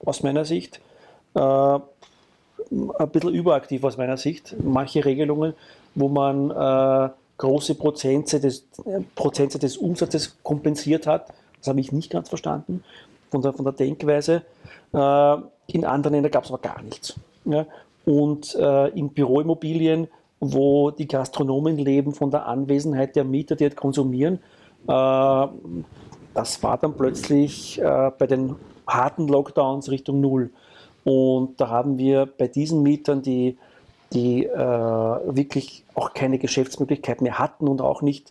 aus 0.04 0.22
meiner 0.22 0.44
Sicht. 0.44 0.80
Äh, 1.34 1.78
ein 2.70 3.08
bisschen 3.10 3.34
überaktiv 3.34 3.84
aus 3.84 3.96
meiner 3.96 4.16
Sicht. 4.16 4.56
Manche 4.62 5.04
Regelungen, 5.04 5.54
wo 5.94 6.08
man 6.08 6.50
äh, 6.50 7.10
große 7.38 7.74
Prozente 7.74 8.40
des, 8.40 8.66
Prozente 9.14 9.58
des 9.58 9.76
Umsatzes 9.76 10.38
kompensiert 10.42 11.06
hat, 11.06 11.28
das 11.58 11.68
habe 11.68 11.80
ich 11.80 11.92
nicht 11.92 12.10
ganz 12.10 12.28
verstanden 12.28 12.84
von 13.30 13.42
der, 13.42 13.52
von 13.52 13.64
der 13.64 13.74
Denkweise. 13.74 14.42
Äh, 14.92 15.36
in 15.66 15.84
anderen 15.84 16.14
Ländern 16.14 16.32
gab 16.32 16.44
es 16.44 16.50
aber 16.50 16.60
gar 16.60 16.82
nichts. 16.82 17.18
Ja? 17.44 17.66
Und 18.04 18.54
äh, 18.54 18.88
in 18.88 19.10
Büroimmobilien, 19.10 20.08
wo 20.40 20.90
die 20.90 21.08
Gastronomen 21.08 21.76
leben 21.76 22.12
von 22.12 22.30
der 22.30 22.46
Anwesenheit 22.46 23.16
der 23.16 23.24
Mieter, 23.24 23.56
die 23.56 23.64
halt 23.64 23.76
konsumieren, 23.76 24.40
äh, 24.86 25.46
das 26.34 26.62
war 26.62 26.78
dann 26.78 26.94
plötzlich 26.94 27.80
äh, 27.80 28.10
bei 28.16 28.26
den 28.26 28.54
harten 28.86 29.28
Lockdowns 29.28 29.90
Richtung 29.90 30.20
Null. 30.20 30.50
Und 31.08 31.58
da 31.58 31.70
haben 31.70 31.96
wir 31.96 32.26
bei 32.26 32.48
diesen 32.48 32.82
Mietern, 32.82 33.22
die, 33.22 33.56
die 34.12 34.44
äh, 34.44 34.58
wirklich 34.58 35.82
auch 35.94 36.12
keine 36.12 36.38
Geschäftsmöglichkeit 36.38 37.22
mehr 37.22 37.38
hatten 37.38 37.66
und 37.66 37.80
auch 37.80 38.02
nicht 38.02 38.30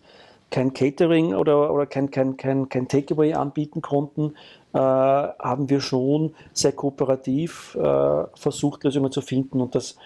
kein 0.51 0.73
Catering 0.73 1.33
oder, 1.33 1.73
oder 1.73 1.87
kein, 1.87 2.11
kein, 2.11 2.37
kein, 2.37 2.69
kein 2.69 2.87
Takeaway 2.87 3.33
anbieten 3.33 3.81
konnten, 3.81 4.35
äh, 4.73 4.77
haben 4.77 5.71
wir 5.71 5.81
schon 5.81 6.35
sehr 6.53 6.71
kooperativ 6.71 7.75
äh, 7.81 8.23
versucht, 8.35 8.83
Lösungen 8.83 9.11
zu 9.11 9.21
finden. 9.21 9.59
Und 9.59 9.73
das 9.73 9.97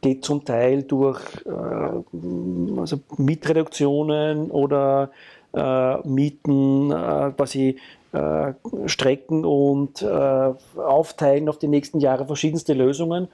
geht 0.00 0.24
zum 0.24 0.46
Teil 0.46 0.82
durch 0.82 1.20
äh, 1.44 2.80
also 2.80 3.00
Mietreduktionen 3.18 4.50
oder 4.50 5.10
äh, 5.52 6.08
Mieten 6.08 6.90
äh, 6.90 7.32
quasi 7.36 7.76
äh, 8.14 8.54
strecken 8.86 9.44
und 9.44 10.02
äh, 10.02 10.06
aufteilen 10.06 11.48
auf 11.48 11.58
die 11.58 11.68
nächsten 11.68 11.98
Jahre 11.98 12.26
verschiedenste 12.26 12.72
Lösungen 12.72 13.28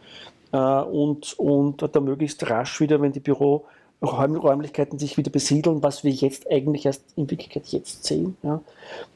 äh, 0.53 0.57
und, 0.57 1.39
und 1.39 1.85
da 1.95 2.01
möglichst 2.01 2.49
rasch 2.49 2.81
wieder, 2.81 3.01
wenn 3.03 3.13
die 3.13 3.21
Büroräumlichkeiten 3.21 4.99
sich 4.99 5.19
wieder 5.19 5.31
besiedeln, 5.31 5.83
was 5.83 6.03
wir 6.03 6.13
jetzt 6.13 6.51
eigentlich 6.51 6.87
erst 6.87 7.05
in 7.17 7.31
Wirklichkeit 7.31 7.67
jetzt 7.69 8.05
sehen. 8.05 8.39
Ja? 8.43 8.63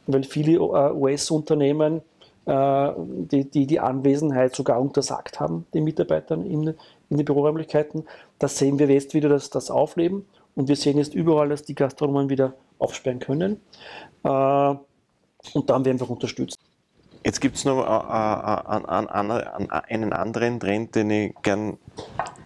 Weil 0.06 0.24
viele 0.24 0.56
äh, 0.56 0.92
US-Unternehmen 0.92 2.02
äh, 2.44 2.92
die, 2.98 3.44
die, 3.50 3.66
die 3.66 3.80
Anwesenheit 3.80 4.54
sogar 4.54 4.78
untersagt 4.78 5.40
haben, 5.40 5.64
den 5.72 5.84
Mitarbeitern 5.84 6.44
in, 6.44 6.74
in 7.08 7.16
den 7.16 7.24
Büroräumlichkeiten. 7.24 8.04
Das 8.38 8.58
sehen 8.58 8.78
wir 8.78 8.86
jetzt 8.88 9.14
wieder, 9.14 9.30
dass 9.30 9.48
das 9.48 9.70
Aufleben 9.70 10.26
und 10.54 10.68
wir 10.68 10.76
sehen 10.76 10.98
jetzt 10.98 11.14
überall, 11.14 11.48
dass 11.48 11.62
die 11.62 11.74
Gastronomen 11.74 12.28
wieder 12.28 12.52
aufsperren 12.78 13.18
können. 13.18 13.60
Äh, 15.44 15.50
und 15.52 15.70
dann 15.70 15.84
werden 15.84 16.00
wir 16.00 16.10
unterstützt. 16.10 16.58
Jetzt 17.24 17.40
gibt 17.40 17.56
es 17.56 17.64
noch 17.64 17.86
einen 17.86 20.12
anderen 20.12 20.60
Trend, 20.60 20.94
den 20.94 21.10
ich 21.10 21.34
gern 21.42 21.78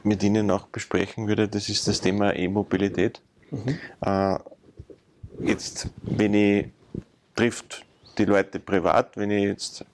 mit 0.04 0.22
Ihnen 0.22 0.48
auch 0.52 0.68
besprechen 0.68 1.26
würde. 1.26 1.48
Das 1.48 1.68
ist 1.68 1.88
das 1.88 2.00
Thema 2.00 2.36
E-Mobilität. 2.36 3.20
Mhm. 3.50 3.76
Jetzt, 5.40 5.88
wenn 6.02 6.34
ich 6.34 6.66
trifft 7.34 7.84
die 8.18 8.24
Leute 8.24 8.60
privat, 8.60 9.16
wenn 9.16 9.32
ich 9.32 9.44
jetzt 9.44 9.84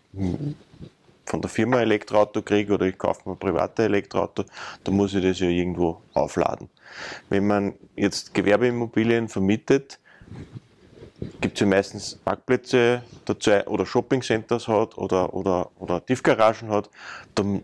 von 1.24 1.40
der 1.40 1.48
Firma 1.48 1.80
Elektroauto 1.80 2.42
kriege 2.42 2.74
oder 2.74 2.84
ich 2.84 2.98
kaufe 2.98 3.26
mir 3.26 3.36
ein 3.36 3.38
privates 3.38 3.86
Elektroauto, 3.86 4.44
dann 4.84 4.96
muss 4.96 5.14
ich 5.14 5.22
das 5.22 5.40
ja 5.40 5.48
irgendwo 5.48 6.02
aufladen. 6.12 6.68
Wenn 7.30 7.46
man 7.46 7.72
jetzt 7.96 8.34
Gewerbeimmobilien 8.34 9.28
vermietet, 9.28 9.98
gibt 11.40 11.54
es 11.54 11.60
ja 11.60 11.66
meistens 11.66 12.16
Parkplätze 12.16 13.02
dazu 13.24 13.50
oder 13.66 13.86
Shoppingcenters 13.86 14.68
hat 14.68 14.98
oder, 14.98 15.34
oder, 15.34 15.70
oder 15.78 16.04
Tiefgaragen 16.04 16.70
hat, 16.70 16.90
dann 17.34 17.62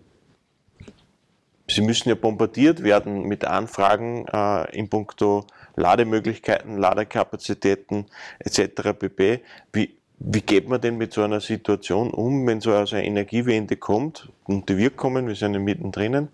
sie 1.69 1.83
müssen 1.83 2.09
ja 2.09 2.15
bombardiert 2.15 2.83
werden 2.83 3.23
mit 3.23 3.45
Anfragen 3.45 4.27
äh, 4.33 4.77
in 4.77 4.89
puncto 4.89 5.47
Lademöglichkeiten, 5.77 6.79
Ladekapazitäten 6.79 8.07
etc. 8.41 8.93
pp. 8.99 9.43
Wie, 9.73 10.00
wie 10.23 10.43
geht 10.43 10.69
man 10.69 10.83
denn 10.83 10.99
mit 10.99 11.15
so 11.15 11.23
einer 11.23 11.41
Situation 11.41 12.11
um, 12.11 12.47
wenn 12.47 12.61
so 12.61 12.73
eine 12.75 13.05
Energiewende 13.05 13.77
kommt 13.77 14.29
und 14.45 14.69
die 14.69 14.77
wird 14.77 14.99
kommen, 14.99 15.27
wir 15.27 15.35
sind 15.35 15.55
ja 15.55 15.61
mittendrin, 15.61 16.29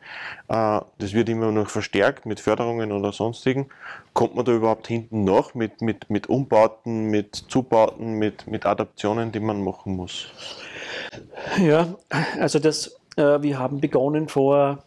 äh, 0.48 0.80
das 0.98 1.12
wird 1.12 1.28
immer 1.28 1.52
noch 1.52 1.70
verstärkt 1.70 2.26
mit 2.26 2.40
Förderungen 2.40 2.90
oder 2.90 3.12
sonstigen. 3.12 3.66
Kommt 4.12 4.34
man 4.34 4.44
da 4.44 4.52
überhaupt 4.52 4.88
hinten 4.88 5.22
noch 5.22 5.54
mit, 5.54 5.82
mit, 5.82 6.10
mit 6.10 6.28
Umbauten, 6.28 7.10
mit 7.10 7.36
Zubauten, 7.36 8.14
mit, 8.14 8.48
mit 8.48 8.66
Adaptionen, 8.66 9.30
die 9.30 9.38
man 9.40 9.62
machen 9.62 9.94
muss? 9.94 10.26
Ja, 11.64 11.94
also 12.40 12.58
das, 12.58 12.98
äh, 13.16 13.40
wir 13.40 13.56
haben 13.60 13.80
begonnen 13.80 14.28
vor 14.28 14.82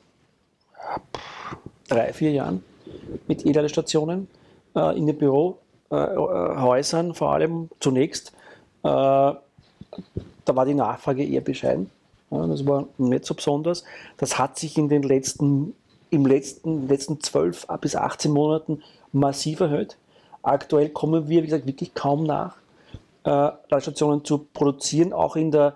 drei, 1.88 2.12
vier 2.12 2.32
Jahren 2.32 2.66
mit 3.30 3.46
E-Ladestationen 3.46 4.28
äh, 4.76 4.98
in 4.98 5.08
den 5.08 5.18
Bürohäusern, 5.18 7.14
vor 7.14 7.32
allem 7.32 7.70
zunächst 7.80 8.34
da 8.82 9.42
war 10.46 10.66
die 10.66 10.74
Nachfrage 10.74 11.24
eher 11.24 11.42
bescheiden. 11.42 11.90
das 12.30 12.66
war 12.66 12.88
nicht 12.98 13.26
so 13.26 13.34
besonders. 13.34 13.84
Das 14.18 14.38
hat 14.38 14.58
sich 14.58 14.78
in 14.78 14.90
den 14.90 15.04
letzten, 15.04 15.76
im 16.10 16.26
letzten, 16.26 16.88
letzten 16.88 17.20
12 17.20 17.68
bis 17.82 17.96
18 17.96 18.32
Monaten 18.32 18.82
massiv 19.12 19.60
erhöht. 19.60 19.98
Aktuell 20.42 20.90
kommen 20.90 21.28
wir, 21.28 21.44
wie 21.44 21.48
gesagt, 21.48 21.68
wirklich 21.68 21.94
kaum 21.94 22.24
nach, 22.24 22.56
äh, 23.24 23.30
Ladestationen 23.70 24.24
zu 24.24 24.48
produzieren, 24.54 25.14
auch 25.14 25.36
in 25.36 25.52
der, 25.52 25.76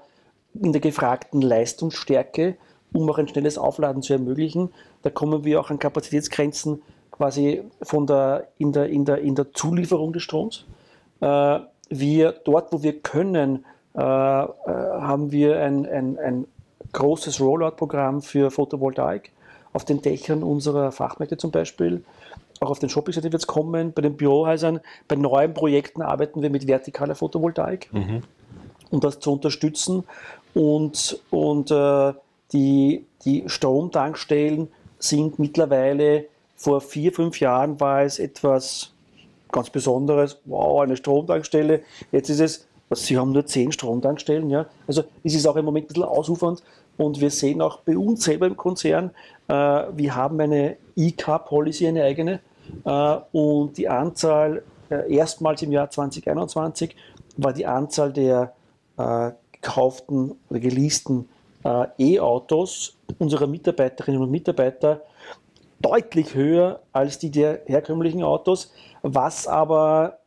in 0.53 0.71
der 0.71 0.81
gefragten 0.81 1.41
Leistungsstärke, 1.41 2.57
um 2.93 3.09
auch 3.09 3.17
ein 3.17 3.27
schnelles 3.27 3.57
Aufladen 3.57 4.01
zu 4.01 4.13
ermöglichen. 4.13 4.71
Da 5.01 5.09
kommen 5.09 5.43
wir 5.43 5.59
auch 5.59 5.69
an 5.69 5.79
Kapazitätsgrenzen 5.79 6.81
quasi 7.11 7.63
von 7.81 8.07
der, 8.07 8.47
in, 8.57 8.71
der, 8.71 8.87
in, 8.87 9.05
der, 9.05 9.19
in 9.19 9.35
der 9.35 9.51
Zulieferung 9.53 10.13
des 10.13 10.23
Stroms. 10.23 10.65
Äh, 11.19 11.59
wir 11.99 12.32
dort, 12.32 12.71
wo 12.71 12.84
wir 12.84 12.99
können, 12.99 13.65
äh, 13.95 13.99
äh, 13.99 14.01
haben 14.03 15.32
wir 15.32 15.60
ein, 15.60 15.86
ein, 15.86 16.17
ein 16.17 16.47
großes 16.91 17.39
Rollout-Programm 17.39 18.21
für 18.21 18.51
Photovoltaik 18.51 19.32
auf 19.73 19.86
den 19.86 20.01
Dächern 20.01 20.43
unserer 20.43 20.91
Fachmärkte 20.91 21.38
zum 21.38 21.51
Beispiel. 21.51 22.03
Auch 22.60 22.69
auf 22.69 22.79
den 22.79 22.89
Shopping-Seiten 22.89 23.32
wird 23.32 23.41
es 23.41 23.47
kommen. 23.47 23.91
Bei 23.93 24.01
den 24.01 24.15
Bürohäusern, 24.15 24.79
bei 25.08 25.15
neuen 25.15 25.53
Projekten 25.53 26.01
arbeiten 26.01 26.41
wir 26.41 26.49
mit 26.49 26.67
vertikaler 26.67 27.15
Photovoltaik, 27.15 27.89
mhm. 27.91 28.21
um 28.91 28.99
das 28.99 29.19
zu 29.19 29.34
unterstützen. 29.34 30.03
Und, 30.53 31.19
und 31.29 31.71
äh, 31.71 32.13
die, 32.53 33.06
die 33.25 33.43
Stromtankstellen 33.47 34.69
sind 34.99 35.39
mittlerweile, 35.39 36.25
vor 36.56 36.79
vier, 36.79 37.12
fünf 37.12 37.39
Jahren 37.39 37.79
war 37.79 38.03
es 38.03 38.19
etwas 38.19 38.92
ganz 39.53 39.69
Besonderes, 39.69 40.39
wow, 40.43 40.81
eine 40.81 40.97
Stromtankstelle. 40.97 41.81
Jetzt 42.11 42.29
ist 42.29 42.41
es, 42.41 42.67
Sie 42.91 43.17
haben 43.17 43.31
nur 43.31 43.45
zehn 43.45 43.71
Stromtankstellen. 43.71 44.49
Ja? 44.49 44.65
Also 44.87 45.03
es 45.23 45.33
ist 45.33 45.47
auch 45.47 45.55
im 45.55 45.65
Moment 45.65 45.85
ein 45.85 45.87
bisschen 45.87 46.03
ausufernd. 46.03 46.61
Und 46.97 47.21
wir 47.21 47.31
sehen 47.31 47.61
auch 47.61 47.79
bei 47.79 47.97
uns 47.97 48.23
selber 48.23 48.45
im 48.45 48.55
Konzern, 48.55 49.11
äh, 49.47 49.53
wir 49.53 50.15
haben 50.15 50.39
eine 50.39 50.77
E-Car-Policy, 50.95 51.87
eine 51.87 52.03
eigene. 52.03 52.39
Äh, 52.85 53.17
und 53.31 53.77
die 53.77 53.89
Anzahl, 53.89 54.63
äh, 54.91 55.11
erstmals 55.11 55.63
im 55.63 55.71
Jahr 55.71 55.89
2021, 55.89 56.95
war 57.37 57.51
die 57.51 57.65
Anzahl 57.65 58.13
der 58.13 58.53
äh, 58.97 59.31
gekauften 59.53 60.35
oder 60.49 60.59
geleasten 60.59 61.27
äh, 61.63 61.85
E-Autos 61.97 62.95
unserer 63.17 63.47
Mitarbeiterinnen 63.47 64.21
und 64.21 64.29
Mitarbeiter 64.29 65.01
deutlich 65.83 66.33
höher 66.33 66.79
als 66.91 67.19
die 67.19 67.29
der 67.29 67.61
herkömmlichen 67.65 68.23
Autos, 68.23 68.71
was 69.03 69.47
aber, 69.47 70.17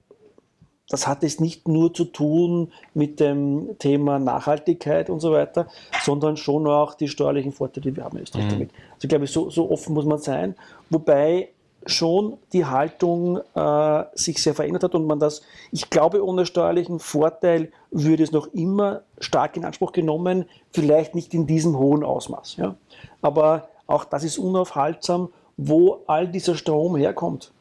das 0.88 1.08
hat 1.08 1.24
es 1.24 1.40
nicht 1.40 1.66
nur 1.66 1.92
zu 1.92 2.04
tun 2.04 2.72
mit 2.94 3.18
dem 3.18 3.76
Thema 3.78 4.20
Nachhaltigkeit 4.20 5.10
und 5.10 5.18
so 5.18 5.32
weiter, 5.32 5.66
sondern 6.02 6.36
schon 6.36 6.66
auch 6.68 6.94
die 6.94 7.08
steuerlichen 7.08 7.52
Vorteile, 7.52 7.90
die 7.90 7.96
wir 7.96 8.04
haben 8.04 8.18
in 8.18 8.22
Österreich 8.22 8.44
mhm. 8.44 8.50
damit. 8.50 8.70
Also 8.70 9.04
ich 9.04 9.08
glaube, 9.08 9.26
so, 9.26 9.50
so 9.50 9.70
offen 9.70 9.94
muss 9.94 10.04
man 10.04 10.18
sein, 10.18 10.54
wobei 10.90 11.48
schon 11.86 12.36
die 12.52 12.64
Haltung 12.64 13.38
äh, 13.54 14.04
sich 14.14 14.42
sehr 14.42 14.54
verändert 14.54 14.82
hat 14.82 14.94
und 14.94 15.06
man 15.06 15.20
das, 15.20 15.42
ich 15.72 15.88
glaube, 15.88 16.24
ohne 16.24 16.44
steuerlichen 16.44 16.98
Vorteil 16.98 17.70
würde 17.90 18.24
es 18.24 18.32
noch 18.32 18.48
immer 18.48 19.02
stark 19.20 19.56
in 19.56 19.64
Anspruch 19.64 19.92
genommen, 19.92 20.46
vielleicht 20.72 21.14
nicht 21.14 21.32
in 21.32 21.46
diesem 21.46 21.78
hohen 21.78 22.04
Ausmaß. 22.04 22.56
Ja? 22.56 22.74
Aber 23.22 23.68
auch 23.86 24.04
das 24.04 24.24
ist 24.24 24.38
unaufhaltsam 24.38 25.28
wo 25.56 26.02
all 26.06 26.28
dieser 26.28 26.54
Strom 26.54 26.96
herkommt, 26.96 27.52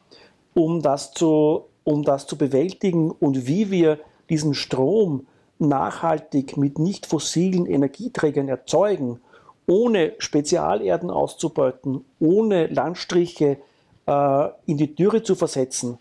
um 0.54 0.82
das 0.82 1.12
zu, 1.12 1.64
um 1.84 2.02
das 2.02 2.26
zu 2.26 2.36
bewältigen 2.36 3.10
und 3.10 3.46
wie 3.46 3.70
wir 3.70 3.98
diesen 4.28 4.54
Strom 4.54 5.26
nachhaltig 5.58 6.56
mit 6.56 6.78
nicht 6.78 7.06
fossilen 7.06 7.66
Energieträgern 7.66 8.48
erzeugen, 8.48 9.20
ohne 9.66 10.12
Spezialerden 10.18 11.10
auszubeuten, 11.10 12.04
ohne 12.20 12.66
Landstriche 12.66 13.58
äh, 14.06 14.48
in 14.66 14.76
die 14.76 14.94
Dürre 14.94 15.22
zu 15.22 15.34
versetzen, 15.34 15.98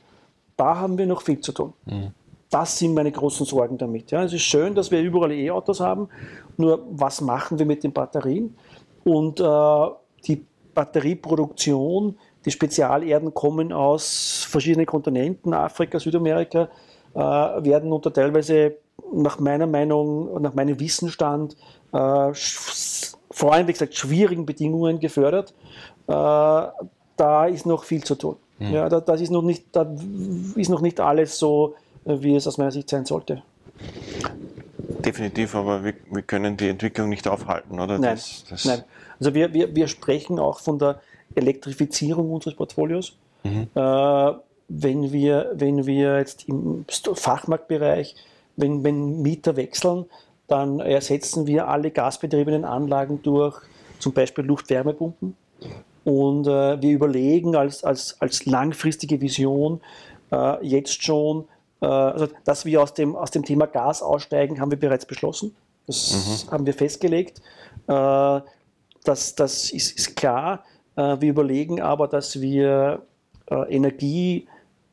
da 0.57 0.77
haben 0.77 0.97
wir 0.97 1.05
noch 1.05 1.21
viel 1.21 1.39
zu 1.39 1.51
tun. 1.51 1.73
Mhm. 1.85 2.11
Das 2.49 2.77
sind 2.77 2.93
meine 2.93 3.11
großen 3.11 3.45
Sorgen 3.45 3.77
damit. 3.77 4.11
Ja, 4.11 4.23
es 4.23 4.33
ist 4.33 4.43
schön, 4.43 4.75
dass 4.75 4.91
wir 4.91 5.01
überall 5.01 5.31
E-Autos 5.31 5.79
haben, 5.79 6.09
nur 6.57 6.85
was 6.91 7.21
machen 7.21 7.59
wir 7.59 7.65
mit 7.65 7.83
den 7.83 7.91
Batterien? 7.91 8.55
Und 9.03 9.39
äh, 9.39 9.87
die 10.27 10.45
Batterieproduktion. 10.75 12.17
Die 12.45 12.51
Spezialerden 12.51 13.33
kommen 13.33 13.73
aus 13.73 14.45
verschiedenen 14.47 14.85
Kontinenten, 14.85 15.53
Afrika, 15.53 15.99
Südamerika, 15.99 16.69
äh, 17.15 17.19
werden 17.19 17.91
unter 17.91 18.13
teilweise 18.13 18.75
nach 19.13 19.39
meiner 19.39 19.65
Meinung, 19.65 20.41
nach 20.41 20.53
meinem 20.53 20.79
Wissensstand, 20.79 21.55
äh, 21.91 22.31
freundlich 23.31 23.75
gesagt, 23.75 23.95
schwierigen 23.95 24.45
Bedingungen 24.45 24.99
gefördert. 24.99 25.53
Äh, 26.07 26.13
da 27.17 27.45
ist 27.47 27.65
noch 27.65 27.83
viel 27.83 28.03
zu 28.03 28.15
tun. 28.15 28.35
Mhm. 28.59 28.73
Ja, 28.73 28.89
da, 28.89 28.99
das 29.01 29.21
ist 29.21 29.31
noch 29.31 29.41
nicht, 29.41 29.65
da 29.71 29.91
ist 30.55 30.69
noch 30.69 30.81
nicht 30.81 30.99
alles 30.99 31.39
so, 31.39 31.75
wie 32.03 32.35
es 32.35 32.45
aus 32.47 32.57
meiner 32.57 32.71
Sicht 32.71 32.89
sein 32.89 33.05
sollte. 33.05 33.41
Definitiv, 35.03 35.55
aber 35.55 35.83
wir, 35.83 35.93
wir 36.11 36.21
können 36.21 36.57
die 36.57 36.69
Entwicklung 36.69 37.09
nicht 37.09 37.27
aufhalten, 37.27 37.79
oder? 37.79 37.97
Nein, 37.99 38.15
das, 38.15 38.45
das 38.49 38.65
nein. 38.65 38.83
Also 39.19 39.33
wir, 39.33 39.53
wir, 39.53 39.75
wir 39.75 39.87
sprechen 39.87 40.39
auch 40.39 40.59
von 40.59 40.79
der 40.79 41.01
Elektrifizierung 41.35 42.31
unseres 42.31 42.55
Portfolios. 42.55 43.17
Mhm. 43.43 43.67
Äh, 43.75 44.31
wenn, 44.67 45.11
wir, 45.11 45.51
wenn 45.53 45.85
wir 45.85 46.17
jetzt 46.17 46.47
im 46.47 46.85
Fachmarktbereich, 46.87 48.15
wenn, 48.55 48.83
wenn 48.83 49.21
Mieter 49.21 49.55
wechseln, 49.55 50.05
dann 50.47 50.79
ersetzen 50.79 51.47
wir 51.47 51.67
alle 51.67 51.91
gasbetriebenen 51.91 52.65
Anlagen 52.65 53.21
durch 53.23 53.61
zum 53.99 54.13
Beispiel 54.13 54.43
Luftwärmepumpen. 54.45 55.35
Und 56.03 56.47
äh, 56.47 56.81
wir 56.81 56.91
überlegen 56.91 57.55
als, 57.55 57.83
als, 57.83 58.21
als 58.21 58.45
langfristige 58.45 59.21
Vision 59.21 59.81
äh, 60.31 60.65
jetzt 60.65 61.03
schon 61.03 61.45
Äh, 61.81 61.85
also, 61.85 62.27
dass 62.43 62.65
wir 62.65 62.81
aus 62.81 62.93
dem, 62.93 63.15
aus 63.15 63.31
dem 63.31 63.43
Thema 63.43 63.67
Gas 63.67 64.01
aussteigen, 64.01 64.59
haben 64.59 64.71
wir 64.71 64.79
bereits 64.79 65.05
beschlossen. 65.05 65.55
Das 65.87 66.45
mhm. 66.47 66.51
haben 66.51 66.65
wir 66.65 66.73
festgelegt. 66.73 67.41
Äh, 69.05 69.11
das 69.11 69.35
das 69.35 69.71
ist, 69.71 69.97
ist 69.97 70.15
klar. 70.15 70.63
Äh, 70.95 71.17
wir 71.19 71.29
überlegen 71.29 71.81
aber, 71.81 72.07
dass 72.07 72.41
wir 72.41 73.01
Energie 73.69 74.47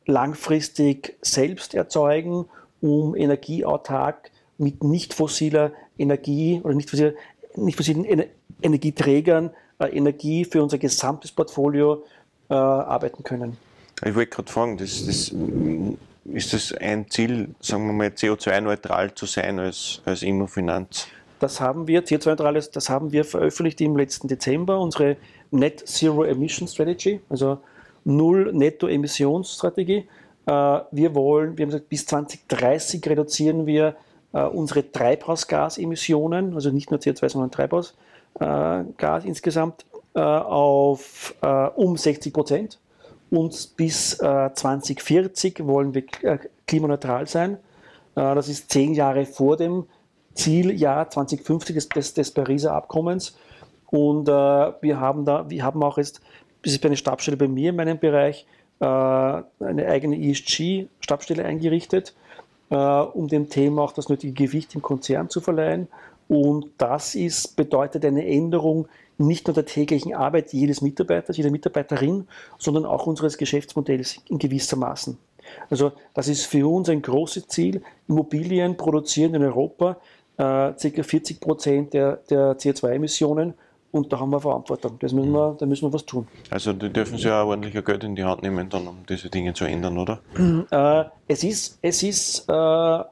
langfristig 0.05 1.17
selbst 1.23 1.73
erzeugen, 1.73 2.45
um 2.81 3.15
energieautark 3.15 4.29
mit 4.59 4.83
nicht 4.83 5.15
fossiler 5.15 5.71
Energie 5.97 6.61
oder 6.63 6.75
nicht, 6.75 6.91
fossiler, 6.91 7.13
nicht 7.55 7.77
fossilen 7.77 8.05
Ener 8.05 8.25
Energieträgern 8.61 9.49
Energie 9.79 10.45
für 10.45 10.61
unser 10.61 10.77
gesamtes 10.77 11.31
Portfolio 11.31 12.03
arbeiten 12.47 13.23
können. 13.23 13.57
Ich 14.05 14.13
wollte 14.13 14.35
gerade 14.35 14.51
fragen, 14.51 14.77
das, 14.77 15.03
das 15.07 15.33
ist 16.25 16.53
das 16.53 16.73
ein 16.73 17.09
Ziel, 17.09 17.49
sagen 17.59 17.87
wir 17.87 17.93
mal, 17.93 18.07
CO2-neutral 18.07 19.13
zu 19.13 19.25
sein 19.25 19.59
als, 19.59 20.01
als 20.05 20.21
Immofinanz? 20.23 21.07
Das 21.43 21.59
haben 21.59 21.89
wir, 21.89 22.05
CO2-neutral, 22.05 22.53
das 22.53 22.87
haben 22.87 23.11
wir 23.11 23.25
veröffentlicht 23.25 23.81
im 23.81 23.97
letzten 23.97 24.29
Dezember, 24.29 24.79
unsere 24.79 25.17
Net 25.51 25.85
Zero 25.85 26.23
Emission 26.23 26.69
Strategy, 26.69 27.19
also 27.29 27.57
Null 28.05 28.53
Netto-Emissionsstrategie. 28.53 30.07
Äh, 30.45 30.79
wir 30.91 31.13
wollen, 31.13 31.57
wir 31.57 31.63
haben 31.65 31.71
gesagt, 31.71 31.89
bis 31.89 32.05
2030 32.05 33.05
reduzieren 33.09 33.65
wir 33.65 33.97
äh, 34.31 34.43
unsere 34.43 34.89
Treibhausgasemissionen, 34.89 36.53
also 36.53 36.69
nicht 36.69 36.91
nur 36.91 37.01
CO2, 37.01 37.27
sondern 37.27 37.51
Treibhausgas 37.51 37.93
äh, 38.39 39.27
insgesamt, 39.27 39.85
auf 40.15 41.35
um 41.75 41.97
60 41.97 42.31
Prozent 42.31 42.79
und 43.31 43.75
bis 43.75 44.13
äh, 44.19 44.53
2040 44.53 45.65
wollen 45.65 45.95
wir 45.95 46.03
klimaneutral 46.67 47.27
sein. 47.27 47.57
Das 48.13 48.47
ist 48.47 48.71
zehn 48.71 48.93
Jahre 48.93 49.25
vor 49.25 49.57
dem 49.57 49.85
Zieljahr 50.35 51.09
2050 51.09 51.75
des, 51.93 52.13
des, 52.13 52.31
Pariser 52.31 52.73
Abkommens. 52.73 53.37
Und 53.87 54.27
äh, 54.27 54.31
wir 54.31 54.99
haben 54.99 55.25
da, 55.25 55.49
wir 55.49 55.63
haben 55.63 55.83
auch 55.83 55.97
jetzt, 55.97 56.21
das 56.63 56.73
ist 56.73 56.85
eine 56.85 56.97
Stabstelle 56.97 57.37
bei 57.37 57.47
mir 57.47 57.69
in 57.69 57.75
meinem 57.75 57.99
Bereich, 57.99 58.45
äh, 58.79 58.85
eine 58.85 59.87
eigene 59.87 60.17
ESG-Stabstelle 60.17 61.45
eingerichtet, 61.45 62.15
äh, 62.69 62.75
um 62.75 63.27
dem 63.27 63.49
Thema 63.49 63.83
auch 63.83 63.91
das 63.91 64.09
nötige 64.09 64.33
Gewicht 64.33 64.73
im 64.75 64.81
Konzern 64.81 65.29
zu 65.29 65.41
verleihen. 65.41 65.87
Und 66.27 66.67
das 66.77 67.15
ist, 67.15 67.55
bedeutet 67.55 68.05
eine 68.05 68.25
Änderung 68.25 68.87
nicht 69.17 69.47
nur 69.47 69.53
der 69.53 69.65
täglichen 69.65 70.15
Arbeit 70.15 70.53
jedes 70.53 70.81
Mitarbeiters, 70.81 71.37
jeder 71.37 71.51
Mitarbeiterin, 71.51 72.27
sondern 72.57 72.85
auch 72.85 73.05
unseres 73.05 73.37
Geschäftsmodells 73.37 74.17
in 74.27 74.39
gewisser 74.39 74.75
Maßen. 74.75 75.17
Also 75.69 75.91
das 76.13 76.27
ist 76.27 76.45
für 76.45 76.67
uns 76.67 76.89
ein 76.89 77.01
großes 77.01 77.47
Ziel. 77.47 77.83
Immobilien 78.07 78.77
produzieren 78.77 79.35
in 79.35 79.43
Europa 79.43 79.97
ca. 80.37 80.73
40 80.73 81.39
Prozent 81.39 81.93
der, 81.93 82.17
der 82.29 82.57
CO2-Emissionen 82.57 83.53
und 83.91 84.11
da 84.11 84.19
haben 84.19 84.31
wir 84.31 84.39
Verantwortung. 84.39 84.97
Das 84.99 85.13
müssen 85.13 85.31
wir, 85.31 85.55
da 85.59 85.67
müssen 85.67 85.87
wir 85.87 85.93
was 85.93 86.05
tun. 86.05 86.27
Also 86.49 86.73
da 86.73 86.87
dürfen 86.87 87.17
Sie 87.17 87.27
ja 87.27 87.43
ordentlicher 87.43 87.83
Geld 87.83 88.03
in 88.03 88.15
die 88.15 88.23
Hand 88.23 88.41
nehmen, 88.41 88.67
dann, 88.69 88.87
um 88.87 89.05
diese 89.07 89.29
Dinge 89.29 89.53
zu 89.53 89.65
ändern, 89.65 89.97
oder? 89.99 90.19
Äh, 90.71 91.05
es 91.27 91.43
ist, 91.43 91.77
es 91.83 92.01
ist 92.01 92.49
äh, 92.49 93.03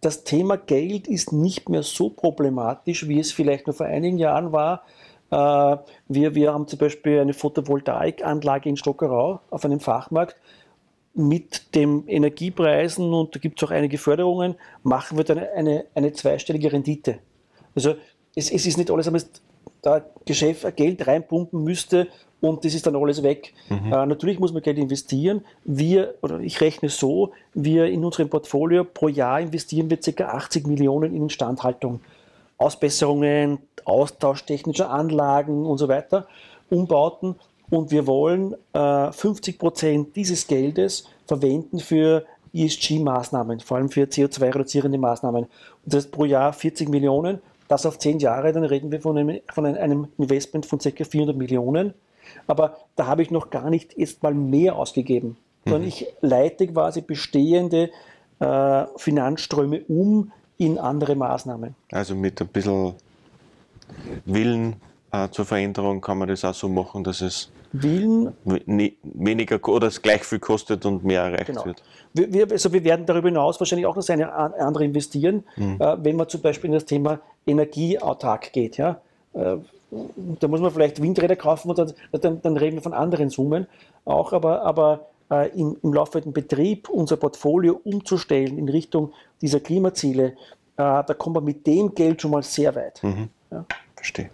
das 0.00 0.24
Thema 0.24 0.56
Geld 0.56 1.06
ist 1.06 1.32
nicht 1.32 1.68
mehr 1.68 1.82
so 1.82 2.08
problematisch, 2.08 3.08
wie 3.08 3.20
es 3.20 3.32
vielleicht 3.32 3.66
nur 3.66 3.74
vor 3.74 3.86
einigen 3.86 4.18
Jahren 4.18 4.52
war. 4.52 4.84
Äh, 5.30 5.76
wir, 6.08 6.34
wir 6.34 6.52
haben 6.52 6.66
zum 6.66 6.78
Beispiel 6.78 7.20
eine 7.20 7.34
Photovoltaikanlage 7.34 8.68
in 8.68 8.76
Stockerau 8.76 9.40
auf 9.50 9.64
einem 9.64 9.80
Fachmarkt. 9.80 10.36
Mit 11.14 11.74
den 11.74 12.08
Energiepreisen, 12.08 13.12
und 13.12 13.34
da 13.34 13.38
gibt 13.38 13.62
es 13.62 13.68
auch 13.68 13.72
einige 13.72 13.98
Förderungen, 13.98 14.56
machen 14.82 15.16
wir 15.16 15.24
dann 15.24 15.38
eine, 15.38 15.84
eine 15.94 16.12
zweistellige 16.12 16.72
Rendite. 16.72 17.18
Also 17.74 17.94
es, 18.34 18.50
es 18.50 18.66
ist 18.66 18.78
nicht 18.78 18.90
alles, 18.90 19.12
was 19.12 19.30
da 19.80 20.04
Geschäft 20.24 20.76
Geld 20.76 21.06
reinpumpen 21.06 21.62
müsste, 21.62 22.08
und 22.44 22.62
das 22.62 22.74
ist 22.74 22.86
dann 22.86 22.94
alles 22.96 23.22
weg. 23.22 23.54
Mhm. 23.70 23.92
Äh, 23.92 24.06
natürlich 24.06 24.38
muss 24.38 24.52
man 24.52 24.60
Geld 24.60 24.76
investieren. 24.76 25.44
Wir, 25.64 26.14
oder 26.20 26.40
ich 26.40 26.60
rechne 26.60 26.90
so, 26.90 27.32
wir 27.54 27.86
in 27.86 28.04
unserem 28.04 28.28
Portfolio 28.28 28.84
pro 28.84 29.08
Jahr 29.08 29.40
investieren 29.40 29.88
wir 29.88 29.96
ca. 29.96 30.24
80 30.24 30.66
Millionen 30.66 31.14
in 31.14 31.22
Instandhaltung. 31.22 32.00
Ausbesserungen, 32.58 33.58
Austausch 33.84 34.44
technischer 34.44 34.90
Anlagen 34.90 35.64
und 35.64 35.78
so 35.78 35.88
weiter, 35.88 36.28
Umbauten. 36.70 37.36
Und 37.70 37.90
wir 37.90 38.06
wollen 38.06 38.54
äh, 38.72 39.12
50 39.12 39.58
Prozent 39.58 40.16
dieses 40.16 40.46
Geldes 40.46 41.08
verwenden 41.26 41.80
für 41.80 42.24
ESG-Maßnahmen, 42.54 43.60
vor 43.60 43.78
allem 43.78 43.88
für 43.88 44.04
CO2-reduzierende 44.04 44.98
Maßnahmen. 44.98 45.44
Und 45.44 45.50
das 45.84 46.04
ist 46.04 46.12
pro 46.12 46.24
Jahr 46.24 46.52
40 46.52 46.88
Millionen. 46.88 47.40
Das 47.68 47.86
auf 47.86 47.98
10 47.98 48.18
Jahre, 48.18 48.52
dann 48.52 48.64
reden 48.64 48.92
wir 48.92 49.00
von 49.00 49.16
einem, 49.16 49.40
von 49.52 49.66
einem 49.66 50.08
Investment 50.18 50.66
von 50.66 50.78
ca. 50.78 51.04
400 51.04 51.36
Millionen. 51.36 51.94
Aber 52.46 52.78
da 52.96 53.06
habe 53.06 53.22
ich 53.22 53.30
noch 53.30 53.50
gar 53.50 53.70
nicht 53.70 53.96
erst 53.98 54.22
mal 54.22 54.34
mehr 54.34 54.76
ausgegeben, 54.76 55.36
sondern 55.64 55.82
mhm. 55.82 55.88
ich 55.88 56.06
leite 56.20 56.66
quasi 56.66 57.00
bestehende 57.00 57.90
äh, 58.40 58.84
Finanzströme 58.96 59.82
um 59.88 60.32
in 60.56 60.78
andere 60.78 61.16
Maßnahmen. 61.16 61.74
Also 61.90 62.14
mit 62.14 62.40
ein 62.40 62.48
bisschen 62.48 62.94
Willen 64.24 64.76
äh, 65.14 65.30
zur 65.30 65.44
Veränderung 65.44 66.00
kann 66.00 66.18
man 66.18 66.28
das 66.28 66.44
auch 66.44 66.54
so 66.54 66.68
machen, 66.68 67.04
dass 67.04 67.20
es 67.20 67.50
Willen 67.72 68.32
weniger 69.02 69.68
oder 69.68 69.88
es 69.88 70.00
gleich 70.00 70.22
viel 70.22 70.38
kostet 70.38 70.86
und 70.86 71.04
mehr 71.04 71.22
erreicht 71.22 71.46
genau. 71.46 71.64
wird. 71.64 71.82
Wir, 72.12 72.48
also 72.50 72.72
wir 72.72 72.84
werden 72.84 73.04
darüber 73.04 73.28
hinaus 73.28 73.58
wahrscheinlich 73.60 73.86
auch 73.86 73.96
noch 73.96 74.08
eine 74.08 74.32
andere 74.32 74.84
investieren, 74.84 75.42
mhm. 75.56 75.80
äh, 75.80 76.04
wenn 76.04 76.14
man 76.14 76.28
zum 76.28 76.40
Beispiel 76.40 76.68
in 76.68 76.74
das 76.74 76.84
Thema 76.84 77.18
Energieautark 77.46 78.52
geht. 78.52 78.76
Ja? 78.76 79.00
Äh, 79.32 79.56
da 80.40 80.48
muss 80.48 80.60
man 80.60 80.70
vielleicht 80.70 81.02
Windräder 81.02 81.34
kaufen 81.34 81.70
und 81.70 81.78
dann, 81.78 81.92
dann, 82.12 82.42
dann 82.42 82.56
reden 82.56 82.76
wir 82.76 82.82
von 82.82 82.94
anderen 82.94 83.28
Summen 83.28 83.66
auch, 84.04 84.32
aber, 84.32 84.62
aber 84.62 85.06
äh, 85.30 85.48
im, 85.58 85.76
im 85.82 85.92
laufenden 85.92 86.32
Betrieb 86.32 86.88
unser 86.88 87.16
Portfolio 87.16 87.80
umzustellen 87.82 88.56
in 88.56 88.68
Richtung 88.68 89.12
dieser 89.40 89.60
Klimaziele, 89.60 90.36
da 90.76 91.04
kommt 91.04 91.34
man 91.34 91.44
mit 91.44 91.64
dem 91.68 91.94
Geld 91.94 92.20
schon 92.20 92.32
mal 92.32 92.42
sehr 92.42 92.74
weit. 92.74 93.00
Mhm. 93.04 93.28
Ja. 93.52 93.64
Verstehe. 94.04 94.28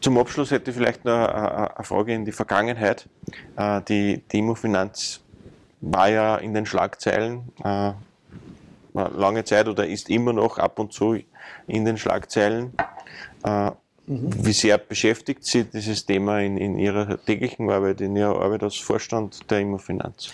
Zum 0.00 0.16
Abschluss 0.16 0.52
hätte 0.52 0.70
ich 0.70 0.76
vielleicht 0.76 1.04
noch 1.04 1.12
eine 1.12 1.84
Frage 1.84 2.14
in 2.14 2.24
die 2.24 2.30
Vergangenheit. 2.30 3.08
Äh, 3.56 3.82
die, 3.88 4.22
Immofinanz 4.30 5.20
war 5.80 6.08
ja 6.08 6.36
in 6.36 6.54
den 6.54 6.64
Schlagzeilen 6.64 7.50
äh, 7.64 7.92
lange 8.92 9.42
Zeit 9.42 9.66
oder 9.66 9.84
ist 9.84 10.08
immer 10.10 10.32
noch 10.32 10.58
ab 10.58 10.78
und 10.78 10.92
zu 10.92 11.18
in 11.66 11.84
den 11.84 11.98
Schlagzeilen. 11.98 12.72
Mhm. 14.10 14.44
Wie 14.44 14.52
sehr 14.52 14.76
beschäftigt 14.76 15.44
Sie 15.44 15.62
dieses 15.62 16.04
Thema 16.04 16.40
in, 16.40 16.56
in, 16.56 16.76
Ihrer 16.80 17.16
täglichen 17.24 17.70
Arbeit, 17.70 18.00
in 18.00 18.16
Ihrer 18.16 18.40
Arbeit 18.40 18.64
als 18.64 18.76
Vorstand 18.76 19.48
der 19.48 19.60
Immofinanz? 19.60 20.30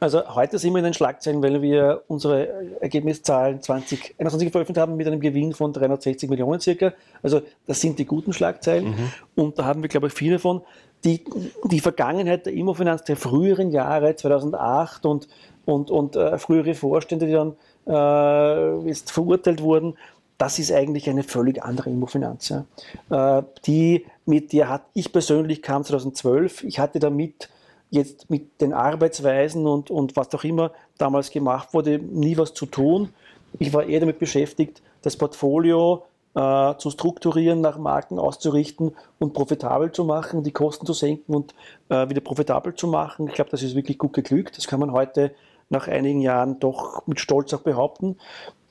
Also 0.00 0.34
heute 0.34 0.58
sind 0.58 0.72
wir 0.72 0.78
in 0.78 0.84
den 0.84 0.94
Schlagzeilen, 0.94 1.42
weil 1.42 1.60
wir 1.60 2.04
unsere 2.08 2.80
Ergebniszahlen 2.80 3.60
2021 3.60 4.50
veröffentlicht 4.50 4.80
haben 4.80 4.96
mit 4.96 5.06
einem 5.06 5.20
Gewinn 5.20 5.52
von 5.52 5.74
360 5.74 6.30
Millionen 6.30 6.58
circa. 6.58 6.94
Also 7.22 7.42
das 7.66 7.82
sind 7.82 7.98
die 7.98 8.06
guten 8.06 8.32
Schlagzeilen 8.32 8.92
mhm. 8.92 9.12
und 9.34 9.58
da 9.58 9.66
haben 9.66 9.82
wir, 9.82 9.90
glaube 9.90 10.06
ich, 10.06 10.14
viele 10.14 10.38
von. 10.38 10.62
Die, 11.04 11.22
die 11.64 11.78
Vergangenheit 11.78 12.46
der 12.46 12.54
Immofinanz 12.54 13.04
der 13.04 13.16
früheren 13.16 13.70
Jahre, 13.70 14.16
2008 14.16 15.04
und, 15.04 15.28
und, 15.64 15.90
und 15.90 16.16
äh, 16.16 16.38
frühere 16.38 16.74
Vorstände, 16.74 17.26
die 17.26 17.32
dann 17.32 17.54
äh, 17.86 18.94
verurteilt 18.94 19.62
wurden, 19.62 19.94
das 20.38 20.58
ist 20.60 20.72
eigentlich 20.72 21.10
eine 21.10 21.24
völlig 21.24 21.62
andere 21.62 21.90
Immofinanz. 21.90 22.48
Ja. 22.48 23.38
Äh, 23.38 23.42
die, 23.66 24.06
mit 24.24 24.52
der 24.52 24.68
hat 24.68 24.82
ich 24.94 25.12
persönlich 25.12 25.62
kam 25.62 25.84
2012. 25.84 26.64
Ich 26.64 26.78
hatte 26.78 27.00
damit 27.00 27.48
jetzt 27.90 28.30
mit 28.30 28.60
den 28.60 28.72
Arbeitsweisen 28.72 29.66
und, 29.66 29.90
und 29.90 30.16
was 30.16 30.32
auch 30.34 30.44
immer 30.44 30.72
damals 30.96 31.30
gemacht 31.30 31.74
wurde, 31.74 31.98
nie 31.98 32.36
was 32.36 32.54
zu 32.54 32.66
tun. 32.66 33.10
Ich 33.58 33.72
war 33.72 33.84
eher 33.84 34.00
damit 34.00 34.18
beschäftigt, 34.18 34.82
das 35.02 35.16
Portfolio 35.16 36.04
äh, 36.34 36.74
zu 36.76 36.90
strukturieren, 36.90 37.60
nach 37.60 37.78
Marken 37.78 38.18
auszurichten 38.18 38.94
und 39.18 39.32
profitabel 39.32 39.90
zu 39.90 40.04
machen, 40.04 40.44
die 40.44 40.52
Kosten 40.52 40.86
zu 40.86 40.92
senken 40.92 41.34
und 41.34 41.54
äh, 41.88 42.08
wieder 42.08 42.20
profitabel 42.20 42.74
zu 42.74 42.86
machen. 42.86 43.26
Ich 43.26 43.34
glaube, 43.34 43.50
das 43.50 43.62
ist 43.62 43.74
wirklich 43.74 43.98
gut 43.98 44.12
geglückt. 44.12 44.56
Das 44.56 44.68
kann 44.68 44.78
man 44.78 44.92
heute 44.92 45.34
nach 45.70 45.88
einigen 45.88 46.20
Jahren 46.20 46.60
doch 46.60 47.06
mit 47.06 47.18
Stolz 47.20 47.52
auch 47.54 47.62
behaupten. 47.62 48.16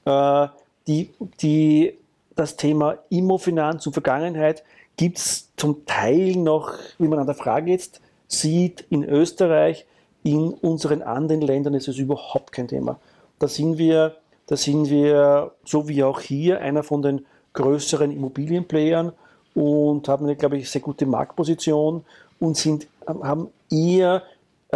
Äh, 0.06 0.48
die, 0.88 1.12
die, 1.42 1.94
das 2.36 2.56
Thema 2.56 2.98
Immofinanz 3.10 3.86
und 3.86 3.94
Vergangenheit 3.94 4.64
gibt 4.96 5.18
es 5.20 5.52
zum 5.56 5.86
Teil 5.86 6.36
noch, 6.36 6.74
wie 6.98 7.08
man 7.08 7.20
an 7.20 7.26
der 7.26 7.36
Frage 7.36 7.72
jetzt 7.72 8.02
sieht, 8.28 8.86
in 8.90 9.04
Österreich, 9.04 9.86
in 10.24 10.54
unseren 10.54 11.02
anderen 11.02 11.42
Ländern 11.42 11.74
ist 11.74 11.88
es 11.88 11.98
überhaupt 11.98 12.52
kein 12.52 12.68
Thema. 12.68 13.00
Da 13.40 13.48
sind 13.48 13.78
wir, 13.78 14.18
da 14.48 14.58
sind 14.58 14.90
wir, 14.90 15.52
so 15.64 15.88
wie 15.88 16.04
auch 16.04 16.20
hier, 16.20 16.62
einer 16.62 16.84
von 16.84 17.02
den 17.02 17.26
größeren 17.54 18.12
Immobilienplayern 18.12 19.14
und 19.54 20.08
haben 20.08 20.26
eine, 20.26 20.36
glaube 20.36 20.58
ich, 20.58 20.70
sehr 20.70 20.82
gute 20.82 21.06
Marktposition 21.06 22.04
und 22.40 22.58
sind, 22.58 22.88
haben 23.06 23.50
eher 23.72 24.24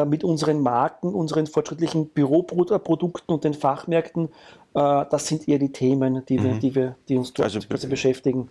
mit 0.06 0.24
unseren 0.24 0.62
Marken, 0.62 1.14
unseren 1.14 1.48
fortschrittlichen 1.48 2.10
Büroprodukten 2.10 3.34
und 3.34 3.44
den 3.44 3.54
Fachmärkten, 3.54 4.30
äh, 4.74 5.06
das 5.10 5.28
sind 5.28 5.48
eher 5.48 5.60
die 5.60 5.72
Themen, 5.72 6.26
die, 6.28 6.42
wir, 6.42 6.54
die, 6.54 6.74
wir, 6.76 6.96
die 7.10 7.18
uns 7.18 7.34
dort 7.34 7.54
Also 7.54 7.88
beschäftigen. 7.90 8.50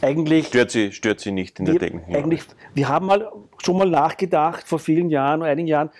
Eigentlich 0.00 0.48
Stört 0.48 0.72
sie, 0.72 0.90
stört 0.90 1.20
sie 1.20 1.30
nicht 1.30 1.60
in 1.60 1.66
der 1.66 1.78
täglichen 1.78 2.14
eigentlich, 2.14 2.42
wir 2.74 2.88
haben 2.88 3.06
mal 3.06 3.30
schon 3.58 3.78
mal 3.78 3.88
nachgedacht, 3.88 4.66
vor 4.66 4.80
vielen 4.80 5.10
Jahren, 5.10 5.42
einigen 5.42 5.68
Jahren, 5.68 5.90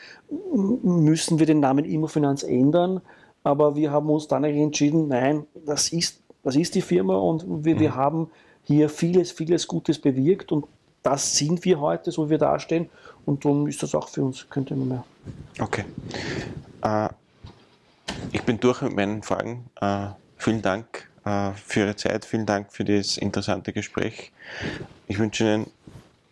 müssen 0.83 1.39
wir 1.39 1.47
den 1.47 1.61
Namen 1.61 1.85
Immofinanz 1.85 2.43
ändern, 2.43 3.01
aber 3.45 3.77
wir 3.77 3.93
haben 3.93 4.11
uns 4.11 4.27
dann 4.27 4.43
entschieden, 4.43 5.09
nein, 5.09 5.47
das 5.65 5.93
ist, 5.93 6.21
das 6.43 6.57
ist 6.57 6.75
die 6.75 6.83
Firma 6.83 7.17
und 7.17 7.65
wir, 7.65 7.79
wir 7.79 7.95
haben 7.95 8.31
hier 8.65 8.89
vieles, 8.89 9.31
vieles 9.31 9.69
Gutes 9.69 10.01
bewirkt 10.01 10.51
und 10.51 10.67
das 11.03 11.37
sind 11.37 11.65
wir 11.65 11.81
heute, 11.81 12.11
so 12.11 12.27
wie 12.27 12.31
wir 12.31 12.39
dastehen 12.39 12.89
und 13.27 13.45
darum 13.45 13.67
ist 13.67 13.83
das 13.83 13.95
auch 13.95 14.09
für 14.09 14.23
uns, 14.23 14.49
könnte 14.49 14.75
man 14.75 14.89
mehr. 14.89 15.05
Okay. 15.61 15.85
Äh, 16.83 17.09
ich 18.33 18.43
bin 18.43 18.59
durch 18.61 18.83
mit 18.83 18.95
meinen 18.95 19.23
Fragen. 19.23 19.71
Äh, 19.81 20.09
vielen 20.37 20.63
Dank 20.63 21.11
äh, 21.25 21.53
für 21.53 21.81
Ihre 21.81 21.97
Zeit, 21.97 22.25
vielen 22.25 22.47
Dank 22.47 22.73
für 22.73 22.85
das 22.85 23.17
interessante 23.17 23.73
Gespräch. 23.73 24.33
Ich 25.07 25.19
wünsche 25.19 25.45
Ihnen 25.45 25.67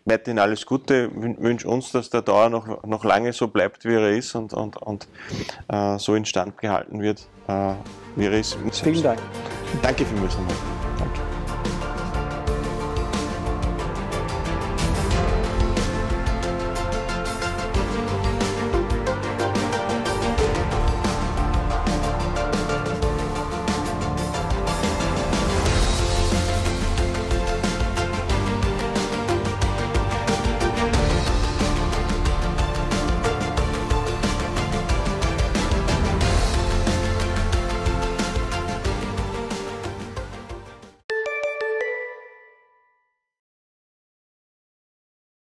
weiterhin 0.04 0.38
alles 0.38 0.66
Gute, 0.66 1.08
Wün- 1.10 1.40
wünsche 1.40 1.68
uns, 1.68 1.92
dass 1.92 2.10
der 2.10 2.22
Dauer 2.22 2.48
noch, 2.48 2.84
noch 2.84 3.04
lange 3.04 3.32
so 3.32 3.48
bleibt, 3.48 3.84
wie 3.84 3.94
er 3.94 4.10
ist 4.10 4.34
und, 4.34 4.52
und, 4.52 4.76
und 4.78 5.06
äh, 5.68 5.98
so 5.98 6.14
instand 6.14 6.58
gehalten 6.58 7.00
wird, 7.00 7.28
äh, 7.46 7.74
wie 8.16 8.26
er 8.26 8.32
ist. 8.32 8.58
Vielen 8.72 9.02
Dank. 9.02 9.20
Danke 9.80 10.04
vielmals 10.04 10.36
nochmal. 10.36 10.71